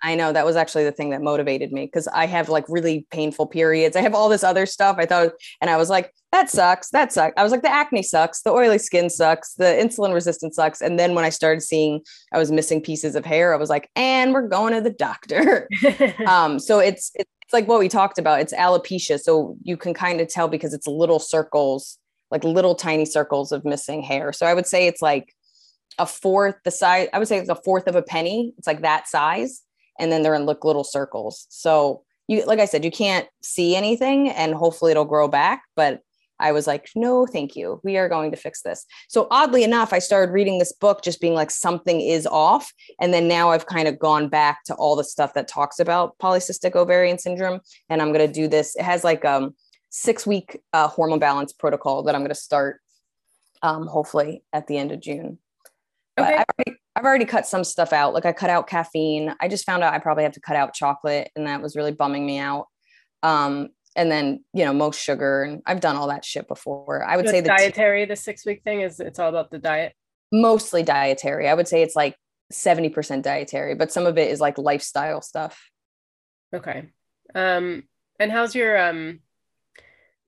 [0.02, 3.06] I know that was actually the thing that motivated me because I have like really
[3.10, 3.96] painful periods.
[3.96, 4.96] I have all this other stuff.
[4.98, 6.90] I thought, and I was like, that sucks.
[6.90, 7.34] That sucks.
[7.36, 8.42] I was like, the acne sucks.
[8.42, 9.54] The oily skin sucks.
[9.54, 10.80] The insulin resistance sucks.
[10.80, 12.00] And then when I started seeing
[12.32, 15.68] I was missing pieces of hair, I was like, and we're going to the doctor.
[16.26, 18.40] um, so it's, it's like what we talked about.
[18.40, 19.18] It's alopecia.
[19.20, 21.98] So you can kind of tell because it's little circles,
[22.30, 24.32] like little tiny circles of missing hair.
[24.32, 25.34] So I would say it's like
[25.98, 27.08] a fourth the size.
[27.12, 28.54] I would say it's a fourth of a penny.
[28.58, 29.62] It's like that size
[29.98, 31.46] and then they're in like little circles.
[31.50, 35.62] So you like I said, you can't see anything and hopefully it'll grow back.
[35.76, 36.00] But
[36.40, 37.80] I was like, no, thank you.
[37.84, 38.84] We are going to fix this.
[39.08, 42.72] So oddly enough, I started reading this book just being like something is off.
[43.00, 46.18] And then now I've kind of gone back to all the stuff that talks about
[46.18, 47.60] polycystic ovarian syndrome.
[47.88, 48.74] And I'm going to do this.
[48.76, 49.54] It has like um
[49.90, 52.80] six week uh, hormone balance protocol that I'm going to start
[53.62, 55.38] um, hopefully at the end of June.
[56.18, 56.34] Okay.
[56.34, 58.14] I've already, I've already cut some stuff out.
[58.14, 59.34] Like I cut out caffeine.
[59.40, 61.92] I just found out I probably have to cut out chocolate, and that was really
[61.92, 62.66] bumming me out.
[63.22, 67.04] Um, and then you know most sugar, and I've done all that shit before.
[67.04, 68.04] I would the say the dietary.
[68.04, 69.94] T- the six week thing is it's all about the diet.
[70.32, 71.48] Mostly dietary.
[71.48, 72.16] I would say it's like
[72.50, 75.60] seventy percent dietary, but some of it is like lifestyle stuff.
[76.54, 76.88] Okay.
[77.34, 77.84] Um,
[78.20, 79.20] and how's your um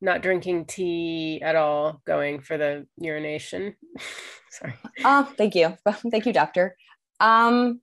[0.00, 3.76] not drinking tea at all going for the urination
[4.50, 5.76] sorry oh thank you
[6.10, 6.74] thank you doctor
[7.20, 7.80] um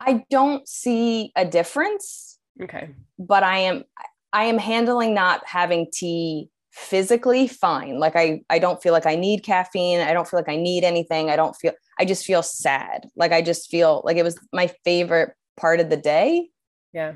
[0.00, 3.84] i don't see a difference okay but i am
[4.32, 7.98] i am handling not having tea physically fine.
[7.98, 10.00] Like i i don't feel like i need caffeine.
[10.00, 11.28] I don't feel like i need anything.
[11.28, 13.08] I don't feel i just feel sad.
[13.16, 16.50] Like i just feel like it was my favorite part of the day.
[16.92, 17.14] Yeah.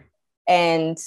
[0.48, 0.98] And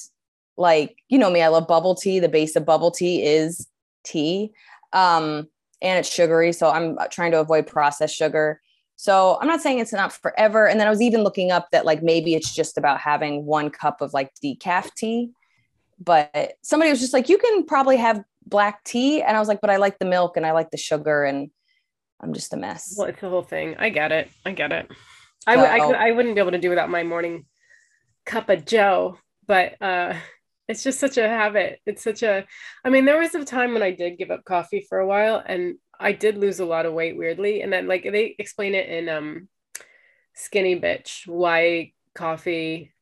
[0.57, 2.19] like you know me i love bubble tea.
[2.19, 3.67] The base of bubble tea is
[4.05, 4.51] tea.
[4.93, 5.49] Um
[5.81, 8.61] and it's sugary so i'm trying to avoid processed sugar.
[8.95, 10.65] So i'm not saying it's not forever.
[10.65, 13.69] And then i was even looking up that like maybe it's just about having one
[13.69, 15.31] cup of like decaf tea
[15.99, 19.21] but somebody was just like you can probably have black tea.
[19.21, 21.49] And i was like but i like the milk and i like the sugar and
[22.21, 22.95] i'm just a mess.
[22.97, 23.75] Well it's the whole thing.
[23.77, 24.29] I get it.
[24.45, 24.91] I get it.
[25.47, 27.45] I, w- I, could, I wouldn't be able to do without my morning
[28.25, 30.15] cup of joe but uh
[30.67, 31.79] it's just such a habit.
[31.85, 32.45] It's such a,
[32.83, 35.43] I mean, there was a time when I did give up coffee for a while
[35.45, 37.61] and I did lose a lot of weight weirdly.
[37.61, 39.47] And then, like, they explain it in um,
[40.33, 42.93] Skinny Bitch why coffee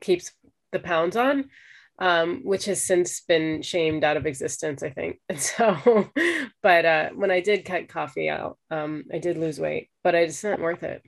[0.00, 0.32] keeps
[0.72, 1.50] the pounds on,
[1.98, 5.20] um, which has since been shamed out of existence, I think.
[5.28, 6.10] And so,
[6.62, 10.42] but uh, when I did cut coffee out, um, I did lose weight, but it's
[10.44, 11.02] not worth it.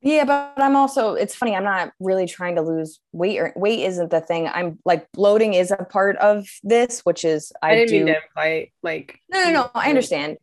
[0.00, 3.80] Yeah, but I'm also it's funny, I'm not really trying to lose weight or weight
[3.80, 4.46] isn't the thing.
[4.46, 8.14] I'm like bloating is a part of this, which is I, I didn't do, mean
[8.14, 10.38] to imply like No, no, no, I understand.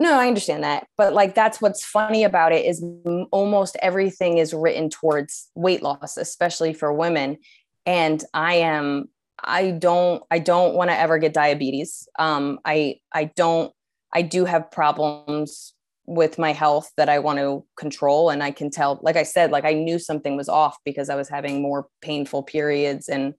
[0.00, 0.88] No, I understand that.
[0.98, 2.84] But like that's what's funny about it is
[3.30, 7.38] almost everything is written towards weight loss, especially for women.
[7.86, 9.08] And I am
[9.42, 12.08] I don't I don't want to ever get diabetes.
[12.18, 13.72] Um I I don't
[14.12, 15.74] I do have problems
[16.06, 18.30] with my health that I want to control.
[18.30, 21.16] And I can tell, like I said, like I knew something was off because I
[21.16, 23.34] was having more painful periods and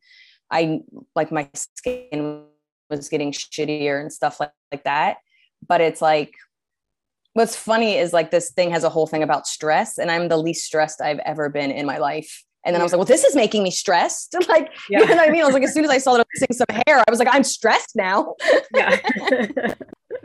[0.52, 0.82] I
[1.16, 2.44] like my skin
[2.90, 5.18] was getting shittier and stuff like, like that.
[5.68, 6.34] But it's like,
[7.34, 10.38] what's funny is like this thing has a whole thing about stress, and I'm the
[10.38, 12.44] least stressed I've ever been in my life.
[12.68, 14.36] And then I was like, well, this is making me stressed.
[14.50, 15.00] Like, yeah.
[15.00, 15.42] you know what I mean?
[15.42, 17.10] I was like, as soon as I saw that I was missing some hair, I
[17.10, 18.36] was like, I'm stressed now.
[18.76, 19.00] Yeah.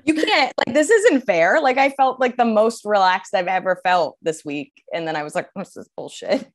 [0.05, 1.61] you can't, like, this isn't fair.
[1.61, 4.72] Like, I felt like the most relaxed I've ever felt this week.
[4.92, 6.50] And then I was like, this is bullshit.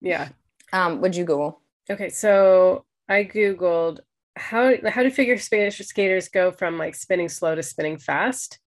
[0.00, 0.28] yeah.
[0.72, 1.60] Um, would you Google?
[1.90, 2.10] Okay.
[2.10, 3.98] So I Googled
[4.36, 8.60] how how do figure Spanish skaters go from like spinning slow to spinning fast?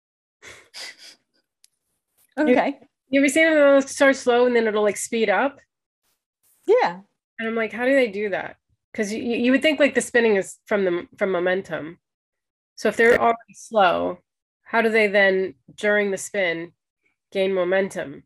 [2.39, 2.79] Okay.
[2.79, 5.59] You, you ever seen them start slow and then it'll like speed up?
[6.79, 6.99] Yeah.
[7.39, 8.57] And I'm like, how do they do that?
[8.91, 11.97] Because you, you would think like the spinning is from the from momentum.
[12.75, 14.19] So if they're already slow,
[14.63, 16.73] how do they then during the spin
[17.31, 18.23] gain momentum?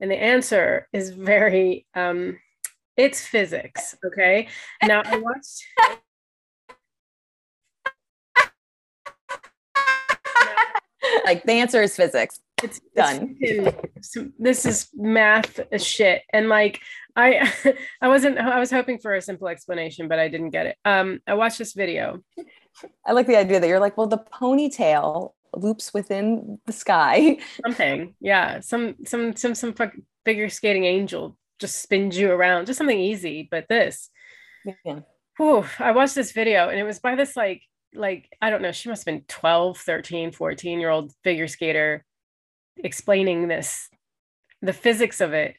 [0.00, 2.38] And the answer is very um
[2.96, 3.96] it's physics.
[4.04, 4.48] Okay.
[4.82, 5.64] Now I watched
[11.24, 12.40] like the answer is physics.
[12.62, 13.36] It's done.
[13.40, 16.22] It's, this is math shit.
[16.32, 16.80] And like
[17.16, 17.52] I
[18.00, 20.76] I wasn't I was hoping for a simple explanation, but I didn't get it.
[20.84, 22.22] Um I watched this video.
[23.06, 27.38] I like the idea that you're like, well, the ponytail loops within the sky.
[27.64, 28.14] Something.
[28.20, 28.60] Yeah.
[28.60, 29.74] Some some some some
[30.24, 32.66] figure skating angel just spins you around.
[32.66, 34.10] Just something easy, but this.
[34.84, 35.00] Yeah.
[35.36, 37.62] Whew, I watched this video and it was by this like
[37.94, 42.04] like I don't know, she must have been 12, 13, 14 year old figure skater
[42.76, 43.88] explaining this,
[44.60, 45.56] the physics of it.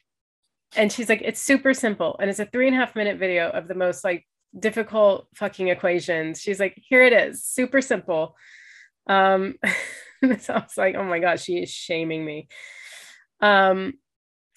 [0.76, 2.16] And she's like, it's super simple.
[2.20, 4.26] And it's a three and a half minute video of the most like
[4.58, 6.40] difficult fucking equations.
[6.40, 8.36] She's like, here it is, super simple.
[9.06, 9.54] Um,
[10.38, 12.48] so I was like, oh my God, she is shaming me.
[13.40, 13.94] Um,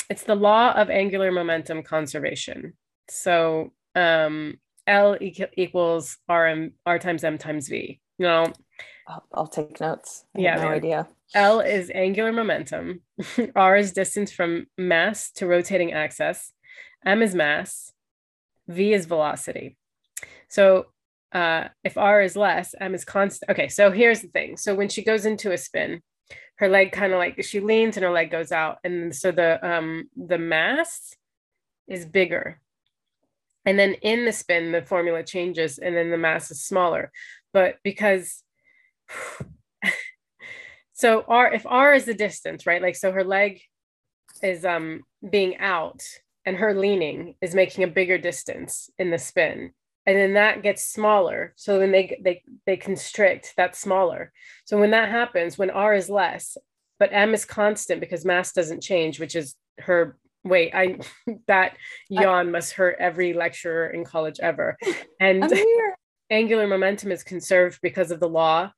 [0.09, 2.73] it's the law of angular momentum conservation.
[3.09, 7.99] So um, L equals R M R times M times V.
[8.19, 8.51] Know,
[9.07, 10.25] I'll, I'll take notes.
[10.35, 11.07] I yeah, no idea.
[11.33, 13.01] L is angular momentum.
[13.55, 16.51] R is distance from mass to rotating axis.
[17.05, 17.91] M is mass.
[18.67, 19.77] V is velocity.
[20.49, 20.87] So
[21.31, 23.51] uh, if R is less, M is constant.
[23.51, 24.57] Okay, so here's the thing.
[24.57, 26.01] So when she goes into a spin,
[26.55, 29.65] her leg kind of like she leans and her leg goes out, and so the
[29.65, 31.13] um the mass
[31.87, 32.59] is bigger
[33.67, 37.11] and then in the spin, the formula changes and then the mass is smaller.
[37.57, 38.43] But because,
[40.93, 42.83] so R, if R is the distance, right?
[42.83, 43.61] Like, so her leg
[44.43, 46.03] is um being out
[46.45, 49.71] and her leaning is making a bigger distance in the spin.
[50.05, 51.53] And then that gets smaller.
[51.55, 54.31] So then they they they constrict that's smaller.
[54.65, 56.57] So when that happens when r is less
[56.99, 60.99] but m is constant because mass doesn't change which is her wait i
[61.47, 61.75] that
[62.09, 64.77] yawn must hurt every lecturer in college ever.
[65.19, 65.51] And
[66.29, 68.71] angular momentum is conserved because of the law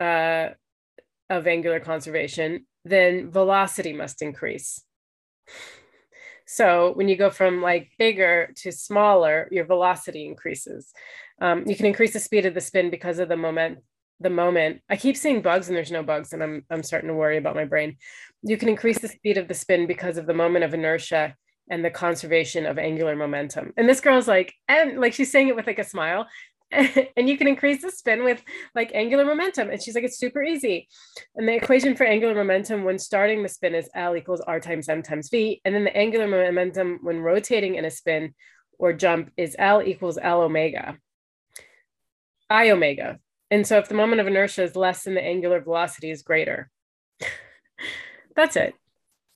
[0.00, 0.48] uh,
[1.30, 4.82] of angular conservation then velocity must increase.
[6.46, 10.92] So when you go from like bigger to smaller your velocity increases.
[11.40, 13.78] Um, you can increase the speed of the spin because of the moment
[14.20, 14.80] the moment.
[14.88, 17.54] I keep seeing bugs and there's no bugs and i'm i'm starting to worry about
[17.54, 17.96] my brain.
[18.42, 21.36] You can increase the speed of the spin because of the moment of inertia
[21.70, 23.72] and the conservation of angular momentum.
[23.76, 26.26] And this girl's like and like she's saying it with like a smile
[26.70, 28.42] and you can increase the spin with
[28.74, 29.70] like angular momentum.
[29.70, 30.88] And she's like it's super easy.
[31.36, 34.88] And the equation for angular momentum when starting the spin is l equals r times
[34.88, 35.60] m times v.
[35.64, 38.34] And then the angular momentum when rotating in a spin
[38.78, 40.98] or jump is l equals l omega
[42.50, 43.18] i omega.
[43.50, 46.70] And so if the moment of inertia is less than the angular velocity is greater.
[48.36, 48.74] That's it.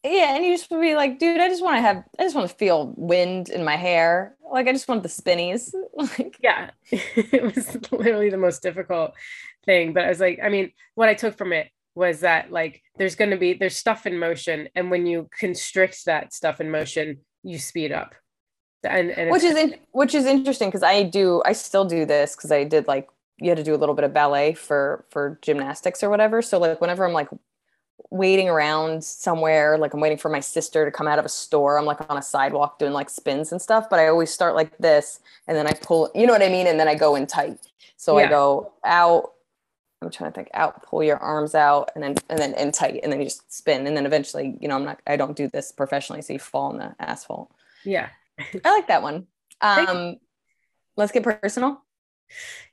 [0.04, 2.34] Yeah, and you just would be like, dude, I just want to have, I just
[2.34, 4.36] want to feel wind in my hair.
[4.50, 5.74] Like, I just want the spinnies.
[5.94, 9.12] like, yeah, it was literally the most difficult
[9.64, 9.92] thing.
[9.92, 13.14] But I was like, I mean, what I took from it was that like, there's
[13.14, 17.18] going to be, there's stuff in motion, and when you constrict that stuff in motion,
[17.44, 18.14] you speed up.
[18.84, 22.34] And, and which is in, which is interesting because I do, I still do this
[22.34, 25.38] because I did like you had to do a little bit of ballet for for
[25.42, 27.28] gymnastics or whatever so like whenever i'm like
[28.12, 31.78] waiting around somewhere like i'm waiting for my sister to come out of a store.
[31.78, 34.76] I'm like on a sidewalk doing like spins and stuff but i always start like
[34.76, 36.66] this and then i pull you know what i mean?
[36.66, 37.58] And then i go in tight.
[37.96, 38.26] So yeah.
[38.26, 39.32] i go out
[40.02, 43.00] i'm trying to think out pull your arms out and then and then in tight
[43.02, 45.48] and then you just spin and then eventually you know i'm not i don't do
[45.48, 47.50] this professionally so you fall in the asphalt.
[47.82, 48.10] Yeah.
[48.64, 49.26] I like that one.
[49.62, 50.16] Um
[50.96, 51.82] let's get personal.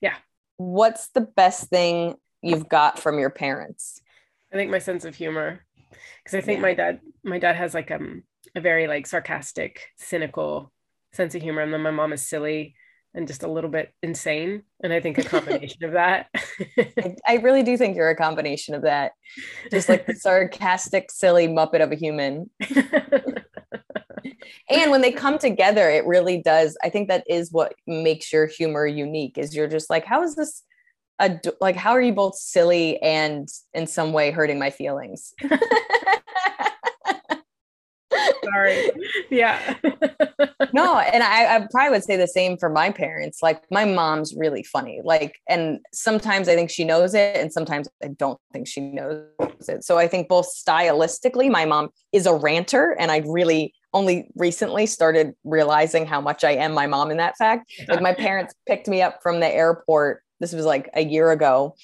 [0.01, 0.15] Yeah.
[0.57, 4.01] What's the best thing you've got from your parents?
[4.51, 5.65] I think my sense of humor,
[6.23, 6.61] because I think yeah.
[6.61, 8.23] my dad, my dad has like um
[8.55, 10.71] a very like sarcastic, cynical
[11.13, 12.75] sense of humor and then my mom is silly
[13.15, 16.27] and just a little bit insane and i think a combination of that.
[16.77, 19.13] I, I really do think you're a combination of that.
[19.71, 22.49] Just like the sarcastic silly muppet of a human.
[24.71, 28.45] And when they come together it really does i think that is what makes your
[28.45, 30.63] humor unique is you're just like how is this
[31.19, 35.33] a like how are you both silly and in some way hurting my feelings?
[38.43, 38.89] Sorry.
[39.29, 39.75] Yeah.
[40.73, 43.43] No and I, I probably would say the same for my parents.
[43.43, 45.01] Like my mom's really funny.
[45.03, 49.27] Like and sometimes i think she knows it and sometimes i don't think she knows
[49.67, 49.83] it.
[49.83, 54.85] So i think both stylistically my mom is a ranter and i really only recently
[54.85, 57.71] started realizing how much I am my mom in that fact.
[57.87, 60.23] Like my parents picked me up from the airport.
[60.39, 61.75] This was like a year ago.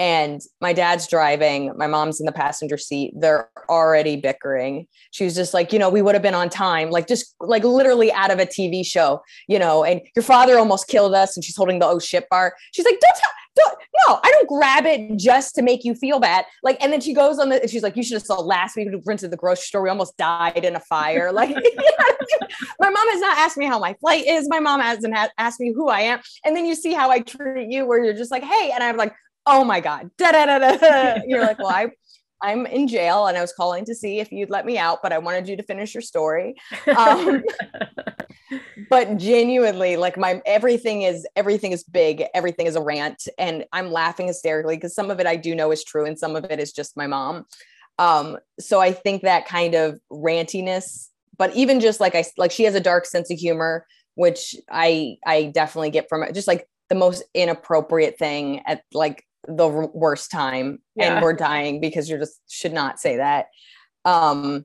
[0.00, 3.12] And my dad's driving, my mom's in the passenger seat.
[3.16, 4.86] They're already bickering.
[5.10, 7.64] She was just like, you know, we would have been on time, like just like
[7.64, 11.36] literally out of a TV show, you know, and your father almost killed us.
[11.36, 12.54] And she's holding the oh shit bar.
[12.72, 16.20] She's like, don't tell, don't, no, I don't grab it just to make you feel
[16.20, 16.44] bad.
[16.62, 18.88] Like, and then she goes on the, she's like, you should have saw last week
[18.90, 19.82] we went to the grocery store.
[19.82, 21.32] We almost died in a fire.
[21.38, 21.50] Like,
[22.80, 24.48] my mom has not asked me how my flight is.
[24.48, 26.18] My mom hasn't asked me who I am.
[26.44, 28.96] And then you see how I treat you, where you're just like, hey, and I'm
[28.96, 29.14] like,
[29.46, 31.20] oh my god, da da da da.
[31.26, 31.90] You're like, well, I.
[32.42, 35.12] I'm in jail and I was calling to see if you'd let me out, but
[35.12, 36.54] I wanted you to finish your story.
[36.96, 37.42] Um,
[38.90, 43.90] but genuinely like my everything is everything is big everything is a rant and i'm
[43.90, 46.58] laughing hysterically because some of it i do know is true and some of it
[46.58, 47.44] is just my mom
[47.98, 52.64] um so i think that kind of rantiness but even just like i like she
[52.64, 56.66] has a dark sense of humor which i i definitely get from it just like
[56.88, 61.14] the most inappropriate thing at like the worst time yeah.
[61.14, 63.46] and we're dying because you just should not say that
[64.04, 64.64] um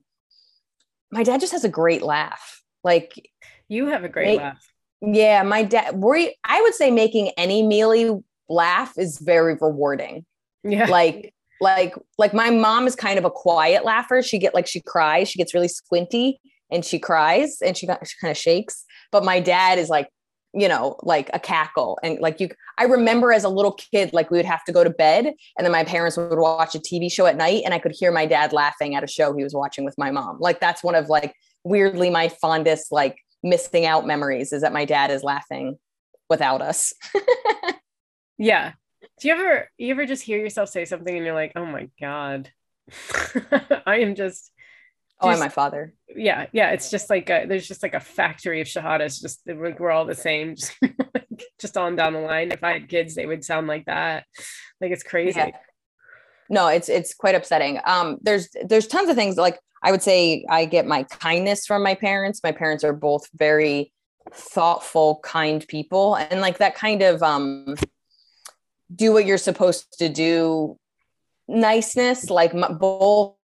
[1.12, 3.30] my dad just has a great laugh like
[3.70, 4.66] you have a great laugh.
[5.02, 5.96] Yeah, my dad.
[6.02, 10.26] We, I would say making any Miele laugh is very rewarding.
[10.64, 14.22] Yeah, like like like my mom is kind of a quiet laugher.
[14.22, 15.30] She get like she cries.
[15.30, 16.40] She gets really squinty
[16.72, 18.86] and she cries and she, she kind of shakes.
[19.12, 20.10] But my dad is like
[20.54, 22.48] you know like a cackle and like you
[22.78, 25.66] i remember as a little kid like we would have to go to bed and
[25.66, 28.26] then my parents would watch a tv show at night and i could hear my
[28.26, 31.10] dad laughing at a show he was watching with my mom like that's one of
[31.10, 31.34] like
[31.64, 35.78] weirdly my fondest like missing out memories is that my dad is laughing
[36.30, 36.94] without us.
[38.38, 38.74] yeah.
[39.20, 41.90] Do you ever you ever just hear yourself say something and you're like, oh my
[42.00, 42.52] God,
[43.86, 44.52] I am just
[45.24, 45.94] Oh, I'm my father.
[46.16, 46.72] Yeah, yeah.
[46.72, 49.22] It's just like a, there's just like a factory of Shehatas.
[49.22, 50.74] Just we're, we're all the same, just,
[51.60, 52.52] just on down the line.
[52.52, 54.26] If I had kids, they would sound like that.
[54.82, 55.40] Like it's crazy.
[55.40, 55.52] Yeah.
[56.50, 57.80] No, it's it's quite upsetting.
[57.86, 61.84] Um, there's there's tons of things like I would say I get my kindness from
[61.84, 62.42] my parents.
[62.44, 63.92] My parents are both very
[64.32, 66.16] thoughtful, kind people.
[66.16, 67.76] And like that kind of um,
[68.94, 70.78] do what you're supposed to do
[71.48, 73.36] niceness, like my, both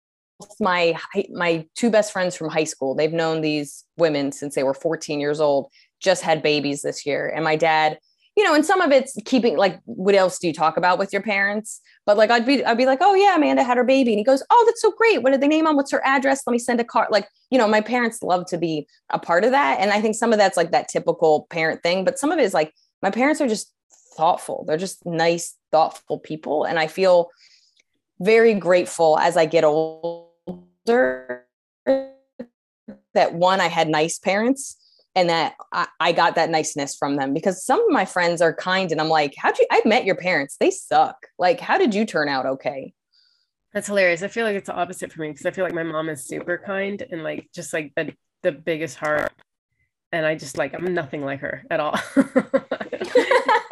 [0.60, 0.96] my
[1.32, 5.20] my two best friends from high school they've known these women since they were 14
[5.20, 5.70] years old
[6.00, 7.98] just had babies this year and my dad
[8.38, 11.12] you know, and some of it's keeping like what else do you talk about with
[11.12, 11.80] your parents?
[12.06, 14.12] But like I'd be I'd be like, oh yeah, Amanda had her baby.
[14.12, 15.24] And he goes, Oh, that's so great.
[15.24, 15.74] What did they name on?
[15.74, 16.42] What's her address?
[16.46, 17.08] Let me send a card.
[17.10, 19.80] Like, you know, my parents love to be a part of that.
[19.80, 22.44] And I think some of that's like that typical parent thing, but some of it
[22.44, 22.72] is like
[23.02, 23.72] my parents are just
[24.16, 24.64] thoughtful.
[24.68, 26.62] They're just nice, thoughtful people.
[26.62, 27.30] And I feel
[28.20, 30.17] very grateful as I get older
[33.14, 34.76] that one, I had nice parents
[35.14, 38.54] and that I, I, got that niceness from them because some of my friends are
[38.54, 40.56] kind and I'm like, how'd you, I've met your parents.
[40.60, 41.16] They suck.
[41.38, 42.92] Like, how did you turn out okay?
[43.72, 44.22] That's hilarious.
[44.22, 46.26] I feel like it's the opposite for me because I feel like my mom is
[46.26, 48.12] super kind and like just like the,
[48.42, 49.32] the biggest heart.
[50.12, 51.98] And I just like, I'm nothing like her at all.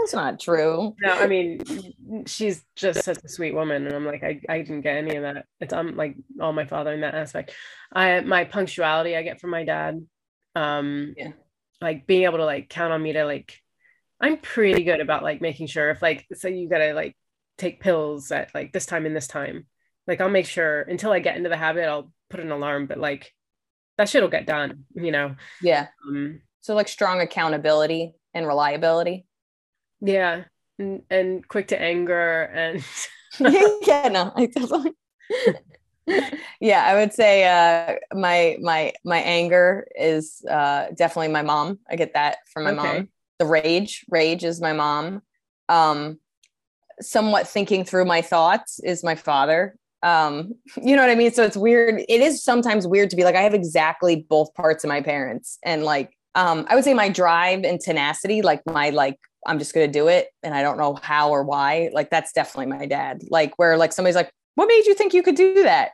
[0.00, 0.94] That's not true.
[1.00, 3.86] No, I mean, she's just such a sweet woman.
[3.86, 5.46] And I'm like, I, I didn't get any of that.
[5.60, 7.52] It's I'm like all my father in that aspect.
[7.92, 10.06] I my punctuality I get from my dad
[10.56, 11.32] um yeah.
[11.80, 13.60] like being able to like count on me to like
[14.20, 17.14] i'm pretty good about like making sure if like so you gotta like
[17.58, 19.66] take pills at like this time and this time
[20.06, 22.98] like i'll make sure until i get into the habit i'll put an alarm but
[22.98, 23.32] like
[23.98, 29.26] that shit will get done you know yeah um, so like strong accountability and reliability
[30.00, 30.44] yeah
[30.78, 32.84] and, and quick to anger and
[33.86, 34.92] yeah no i definitely
[36.60, 41.80] yeah, I would say uh, my my my anger is uh, definitely my mom.
[41.90, 42.98] I get that from my okay.
[42.98, 43.08] mom.
[43.38, 45.22] The rage, rage is my mom.
[45.68, 46.18] Um,
[47.00, 49.76] somewhat thinking through my thoughts is my father.
[50.02, 51.32] Um, you know what I mean?
[51.32, 52.02] So it's weird.
[52.08, 55.58] It is sometimes weird to be like, I have exactly both parts of my parents.
[55.62, 59.74] And like, um, I would say my drive and tenacity, like my like, I'm just
[59.74, 61.90] gonna do it and I don't know how or why.
[61.92, 63.22] Like that's definitely my dad.
[63.30, 65.92] Like where like somebody's like, what made you think you could do that?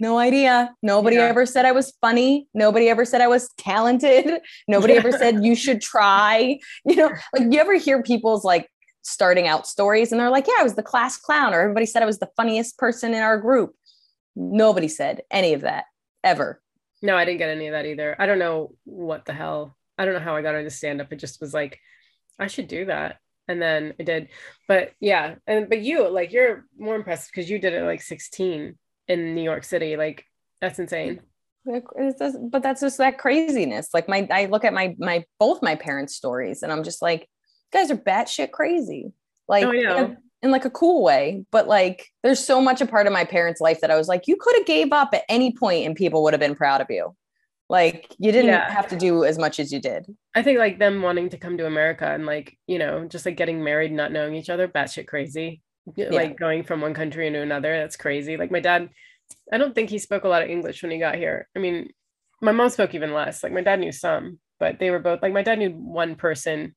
[0.00, 0.74] No idea.
[0.82, 1.24] Nobody yeah.
[1.24, 2.48] ever said I was funny.
[2.54, 4.40] Nobody ever said I was talented.
[4.68, 6.58] Nobody ever said you should try.
[6.84, 8.68] You know, like you ever hear people's like
[9.02, 12.02] starting out stories and they're like, yeah, I was the class clown, or everybody said
[12.02, 13.74] I was the funniest person in our group.
[14.34, 15.84] Nobody said any of that
[16.24, 16.62] ever.
[17.02, 18.16] No, I didn't get any of that either.
[18.18, 19.76] I don't know what the hell.
[19.98, 21.12] I don't know how I got into stand up.
[21.12, 21.78] It just was like,
[22.40, 23.18] I should do that.
[23.46, 24.28] And then I did.
[24.66, 25.36] But yeah.
[25.46, 28.76] And but you, like, you're more impressive because you did it like 16
[29.08, 29.96] in New York City.
[29.96, 30.24] Like
[30.60, 31.20] that's insane.
[31.64, 33.90] But that's just that craziness.
[33.92, 37.28] Like my, I look at my my both my parents' stories, and I'm just like,
[37.72, 39.12] guys are batshit crazy.
[39.46, 39.98] Like oh, yeah.
[39.98, 43.24] in, in like a cool way, but like there's so much a part of my
[43.24, 45.94] parents' life that I was like, you could have gave up at any point, and
[45.94, 47.14] people would have been proud of you.
[47.70, 48.70] Like you didn't yeah.
[48.70, 50.04] have to do as much as you did.
[50.34, 53.36] I think like them wanting to come to America and like you know just like
[53.36, 55.62] getting married, not knowing each other, batshit crazy
[55.96, 56.08] yeah.
[56.10, 57.76] like going from one country into another.
[57.76, 58.36] That's crazy.
[58.36, 58.90] Like my dad,
[59.52, 61.48] I don't think he spoke a lot of English when he got here.
[61.56, 61.90] I mean,
[62.40, 63.42] my mom spoke even less.
[63.42, 66.74] Like my dad knew some, but they were both like my dad knew one person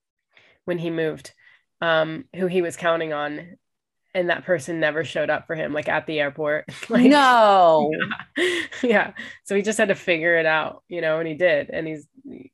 [0.66, 1.34] when he moved,
[1.82, 3.58] um, who he was counting on.
[4.16, 6.66] And that person never showed up for him, like at the airport.
[6.90, 7.92] like, no.
[8.38, 8.60] Yeah.
[8.84, 9.14] yeah.
[9.44, 11.70] So he just had to figure it out, you know, and he did.
[11.72, 12.08] And he's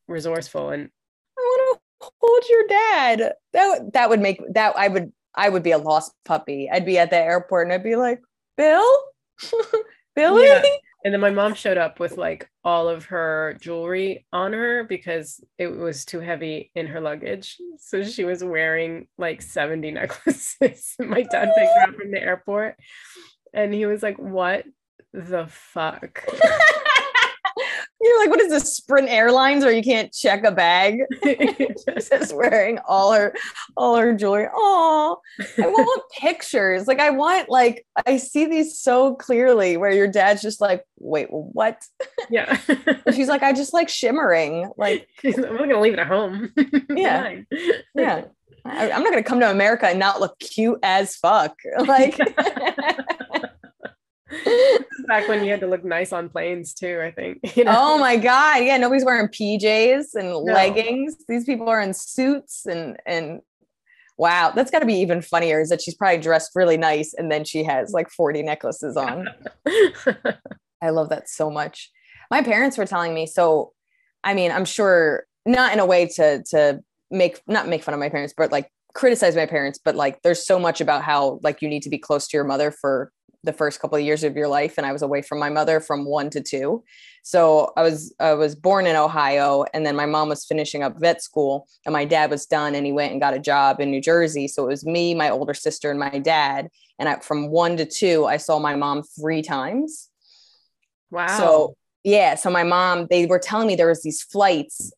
[0.07, 0.69] resourceful.
[0.69, 0.89] And
[1.37, 3.33] I want to hold your dad.
[3.53, 6.69] That that would make that I would I would be a lost puppy.
[6.71, 8.21] I'd be at the airport and I'd be like,
[8.57, 8.85] Bill,
[10.15, 10.45] Billy.
[10.45, 10.63] Yeah.
[11.03, 15.41] And then my mom showed up with like all of her jewelry on her because
[15.57, 17.57] it was too heavy in her luggage.
[17.77, 20.95] So she was wearing like 70 necklaces.
[20.99, 22.75] my dad picked her up from the airport
[23.53, 24.65] and he was like, What
[25.13, 26.25] the fuck?
[28.01, 31.01] You're like, what is this Spirit Airlines where you can't check a bag?
[32.09, 33.33] just wearing all her
[33.75, 34.47] all her jewelry.
[34.53, 35.19] Oh,
[35.57, 36.87] I want pictures.
[36.87, 41.27] Like I want like I see these so clearly where your dad's just like, wait,
[41.29, 41.83] what?
[42.29, 42.57] Yeah.
[43.13, 44.71] she's like, I just like shimmering.
[44.77, 46.53] Like I'm not gonna leave it at home.
[46.89, 47.35] yeah.
[47.93, 48.25] yeah.
[48.65, 51.57] I, I'm not gonna come to America and not look cute as fuck.
[51.79, 52.17] Like
[55.07, 57.39] back when you had to look nice on planes too, I think.
[57.55, 57.73] You know?
[57.75, 58.63] Oh my God.
[58.63, 60.39] Yeah, nobody's wearing PJs and no.
[60.39, 61.15] leggings.
[61.27, 63.41] These people are in suits and and
[64.17, 67.43] wow, that's gotta be even funnier is that she's probably dressed really nice and then
[67.43, 69.27] she has like 40 necklaces on.
[70.81, 71.89] I love that so much.
[72.31, 73.73] My parents were telling me, so
[74.23, 77.99] I mean, I'm sure not in a way to to make not make fun of
[77.99, 81.61] my parents, but like criticize my parents, but like there's so much about how like
[81.61, 83.11] you need to be close to your mother for
[83.43, 85.79] the first couple of years of your life and I was away from my mother
[85.79, 86.83] from 1 to 2.
[87.23, 90.99] So I was I was born in Ohio and then my mom was finishing up
[90.99, 93.91] vet school and my dad was done and he went and got a job in
[93.91, 94.47] New Jersey.
[94.47, 97.85] So it was me, my older sister and my dad and I, from 1 to
[97.85, 100.09] 2 I saw my mom 3 times.
[101.11, 101.37] Wow.
[101.37, 104.91] So yeah, so my mom they were telling me there was these flights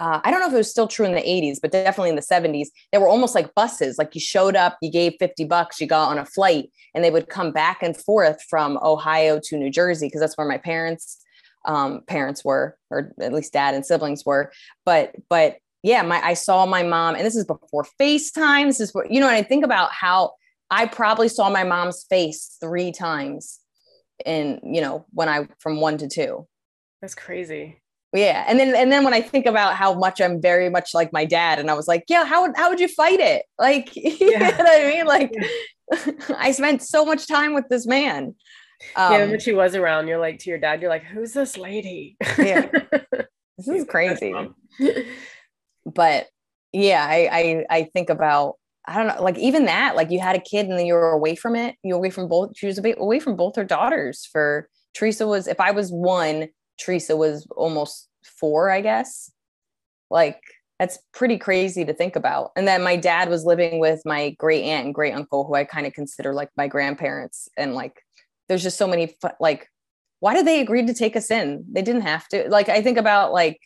[0.00, 2.16] uh, I don't know if it was still true in the 80s, but definitely in
[2.16, 3.98] the 70s, they were almost like buses.
[3.98, 7.10] Like you showed up, you gave 50 bucks, you got on a flight, and they
[7.10, 11.24] would come back and forth from Ohio to New Jersey because that's where my parents
[11.64, 14.52] um, parents were, or at least dad and siblings were.
[14.84, 18.66] But but yeah, my I saw my mom, and this is before FaceTime.
[18.66, 19.26] This is what you know.
[19.26, 20.32] And I think about how
[20.70, 23.58] I probably saw my mom's face three times
[24.24, 26.46] in you know when I from one to two.
[27.02, 27.80] That's crazy
[28.12, 31.12] yeah and then and then when i think about how much i'm very much like
[31.12, 33.94] my dad and i was like yeah how would how would you fight it like
[33.94, 36.12] you know what i mean like yeah.
[36.38, 38.34] i spent so much time with this man
[38.96, 41.58] um, yeah when she was around you're like to your dad you're like who's this
[41.58, 42.68] lady yeah
[43.56, 44.34] this is crazy
[45.84, 46.26] but
[46.72, 48.56] yeah I, I i think about
[48.88, 51.10] I don't know, like even that, like you had a kid and then you were
[51.10, 51.76] away from it.
[51.82, 52.56] You were away from both.
[52.56, 54.26] She was away from both her daughters.
[54.32, 56.48] For Teresa was, if I was one,
[56.78, 59.30] Teresa was almost four, I guess.
[60.10, 60.40] Like
[60.78, 62.52] that's pretty crazy to think about.
[62.56, 65.64] And then my dad was living with my great aunt and great uncle, who I
[65.64, 67.48] kind of consider like my grandparents.
[67.56, 68.00] And like,
[68.48, 69.68] there's just so many, like,
[70.20, 71.64] why did they agree to take us in?
[71.70, 72.48] They didn't have to.
[72.48, 73.58] Like, I think about like,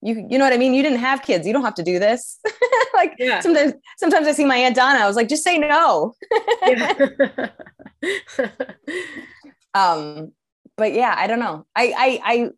[0.00, 0.74] you, you know what I mean?
[0.74, 1.46] You didn't have kids.
[1.46, 2.38] You don't have to do this.
[2.94, 3.40] like yeah.
[3.40, 5.00] sometimes, sometimes I see my aunt Donna.
[5.00, 6.14] I was like, just say no.
[9.74, 10.32] um,
[10.76, 11.66] but yeah, I don't know.
[11.74, 12.50] I, I, I,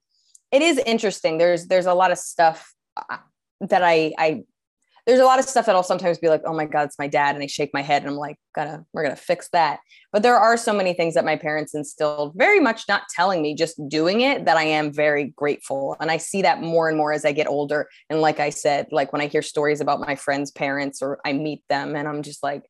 [0.53, 1.39] it is interesting.
[1.39, 3.19] There's, there's a lot of stuff uh,
[3.61, 4.45] that I, I,
[5.07, 7.07] there's a lot of stuff that I'll sometimes be like, oh my God, it's my
[7.07, 7.37] dad.
[7.37, 9.79] And I shake my head and I'm like, gotta, we're gonna fix that.
[10.13, 13.55] But there are so many things that my parents instilled, very much not telling me,
[13.55, 15.97] just doing it, that I am very grateful.
[16.01, 17.89] And I see that more and more as I get older.
[18.11, 21.35] And like I said, like when I hear stories about my friends' parents or I
[21.35, 22.65] meet them and I'm just like,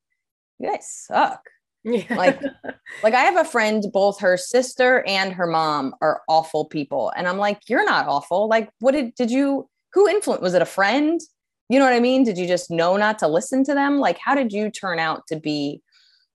[0.58, 1.40] you guys suck.
[1.86, 2.16] Yeah.
[2.16, 2.42] like
[3.04, 7.28] like I have a friend both her sister and her mom are awful people and
[7.28, 8.48] I'm like you're not awful.
[8.48, 11.20] Like what did did you who influenced was it a friend?
[11.68, 12.24] You know what I mean?
[12.24, 13.98] Did you just know not to listen to them?
[13.98, 15.80] Like how did you turn out to be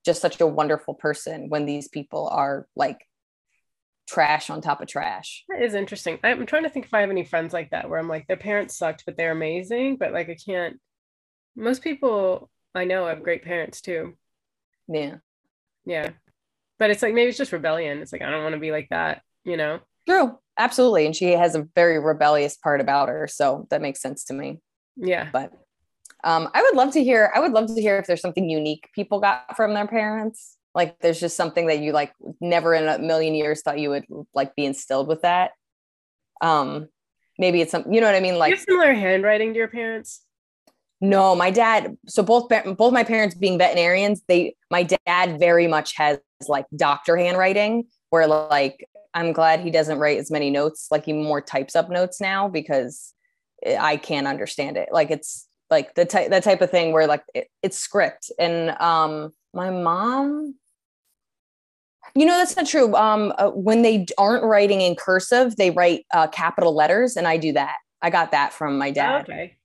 [0.06, 3.06] just such a wonderful person when these people are like
[4.08, 5.44] trash on top of trash?
[5.50, 6.18] That is interesting.
[6.24, 8.38] I'm trying to think if I have any friends like that where I'm like their
[8.38, 10.80] parents sucked but they're amazing but like I can't
[11.58, 14.16] most people I know have great parents too.
[14.88, 15.16] Yeah
[15.86, 16.10] yeah.
[16.80, 18.00] But it's like maybe it's just rebellion.
[18.00, 19.80] It's like I don't want to be like that, you know?
[20.08, 20.38] True.
[20.58, 21.06] Absolutely.
[21.06, 23.28] And she has a very rebellious part about her.
[23.28, 24.60] So that makes sense to me.
[24.96, 25.30] Yeah.
[25.32, 25.52] But
[26.24, 28.90] um, I would love to hear, I would love to hear if there's something unique
[28.94, 30.58] people got from their parents.
[30.74, 34.06] Like there's just something that you like never in a million years thought you would
[34.34, 35.52] like be instilled with that.
[36.42, 36.88] Um,
[37.38, 38.38] maybe it's some, you know what I mean?
[38.38, 40.22] Like similar handwriting to your parents.
[41.02, 41.98] No, my dad.
[42.08, 42.48] So both
[42.78, 48.28] both my parents being veterinarians, they my dad very much has like doctor handwriting, where
[48.28, 50.88] like I'm glad he doesn't write as many notes.
[50.92, 53.14] Like he more types up notes now because
[53.80, 54.90] I can't understand it.
[54.92, 58.32] Like it's like the type that type of thing where like it, it's script.
[58.38, 60.56] And um, my mom,
[62.14, 62.96] you know, that's not true.
[62.96, 67.38] Um, uh, when they aren't writing in cursive, they write uh, capital letters, and I
[67.38, 67.78] do that.
[68.04, 69.24] I got that from my dad.
[69.24, 69.58] Okay.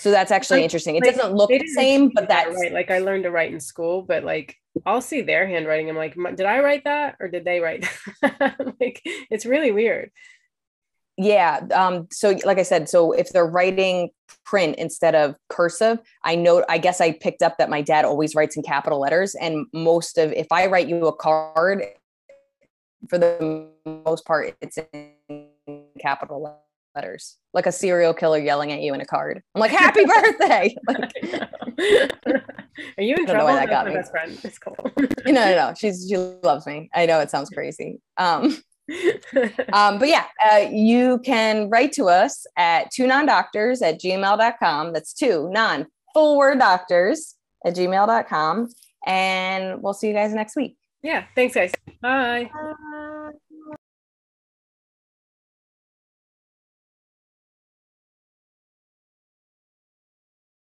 [0.00, 0.96] So that's actually like, interesting.
[0.96, 2.72] It like, doesn't look the same, but that's right.
[2.72, 5.90] Like I learned to write in school, but like I'll see their handwriting.
[5.90, 7.86] I'm like, did I write that or did they write
[8.22, 8.56] that?
[8.80, 10.10] like it's really weird.
[11.18, 11.60] Yeah.
[11.74, 14.08] Um, so like I said, so if they're writing
[14.46, 18.34] print instead of cursive, I know I guess I picked up that my dad always
[18.34, 19.34] writes in capital letters.
[19.34, 21.84] And most of if I write you a card,
[23.10, 25.48] for the most part, it's in
[26.00, 29.42] capital letters letters, like a serial killer yelling at you in a card.
[29.54, 30.76] I'm like, "Happy birthday!"
[32.98, 33.46] Are you in trouble?
[33.46, 33.96] That got my me.
[33.96, 34.38] best friend.
[34.42, 34.76] It's cool.
[35.26, 35.74] no, no, no.
[35.76, 36.90] She's she loves me.
[36.94, 38.00] I know it sounds crazy.
[38.16, 38.56] Um,
[39.72, 44.92] um, but yeah, uh, you can write to us at two non doctors at gmail.com.
[44.92, 48.68] That's two non full word doctors at gmail.com.
[49.06, 50.76] And we'll see you guys next week.
[51.02, 51.24] Yeah.
[51.34, 51.72] Thanks, guys.
[52.02, 52.50] Bye.
[52.52, 53.30] Bye.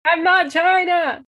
[0.05, 1.21] I'm not China.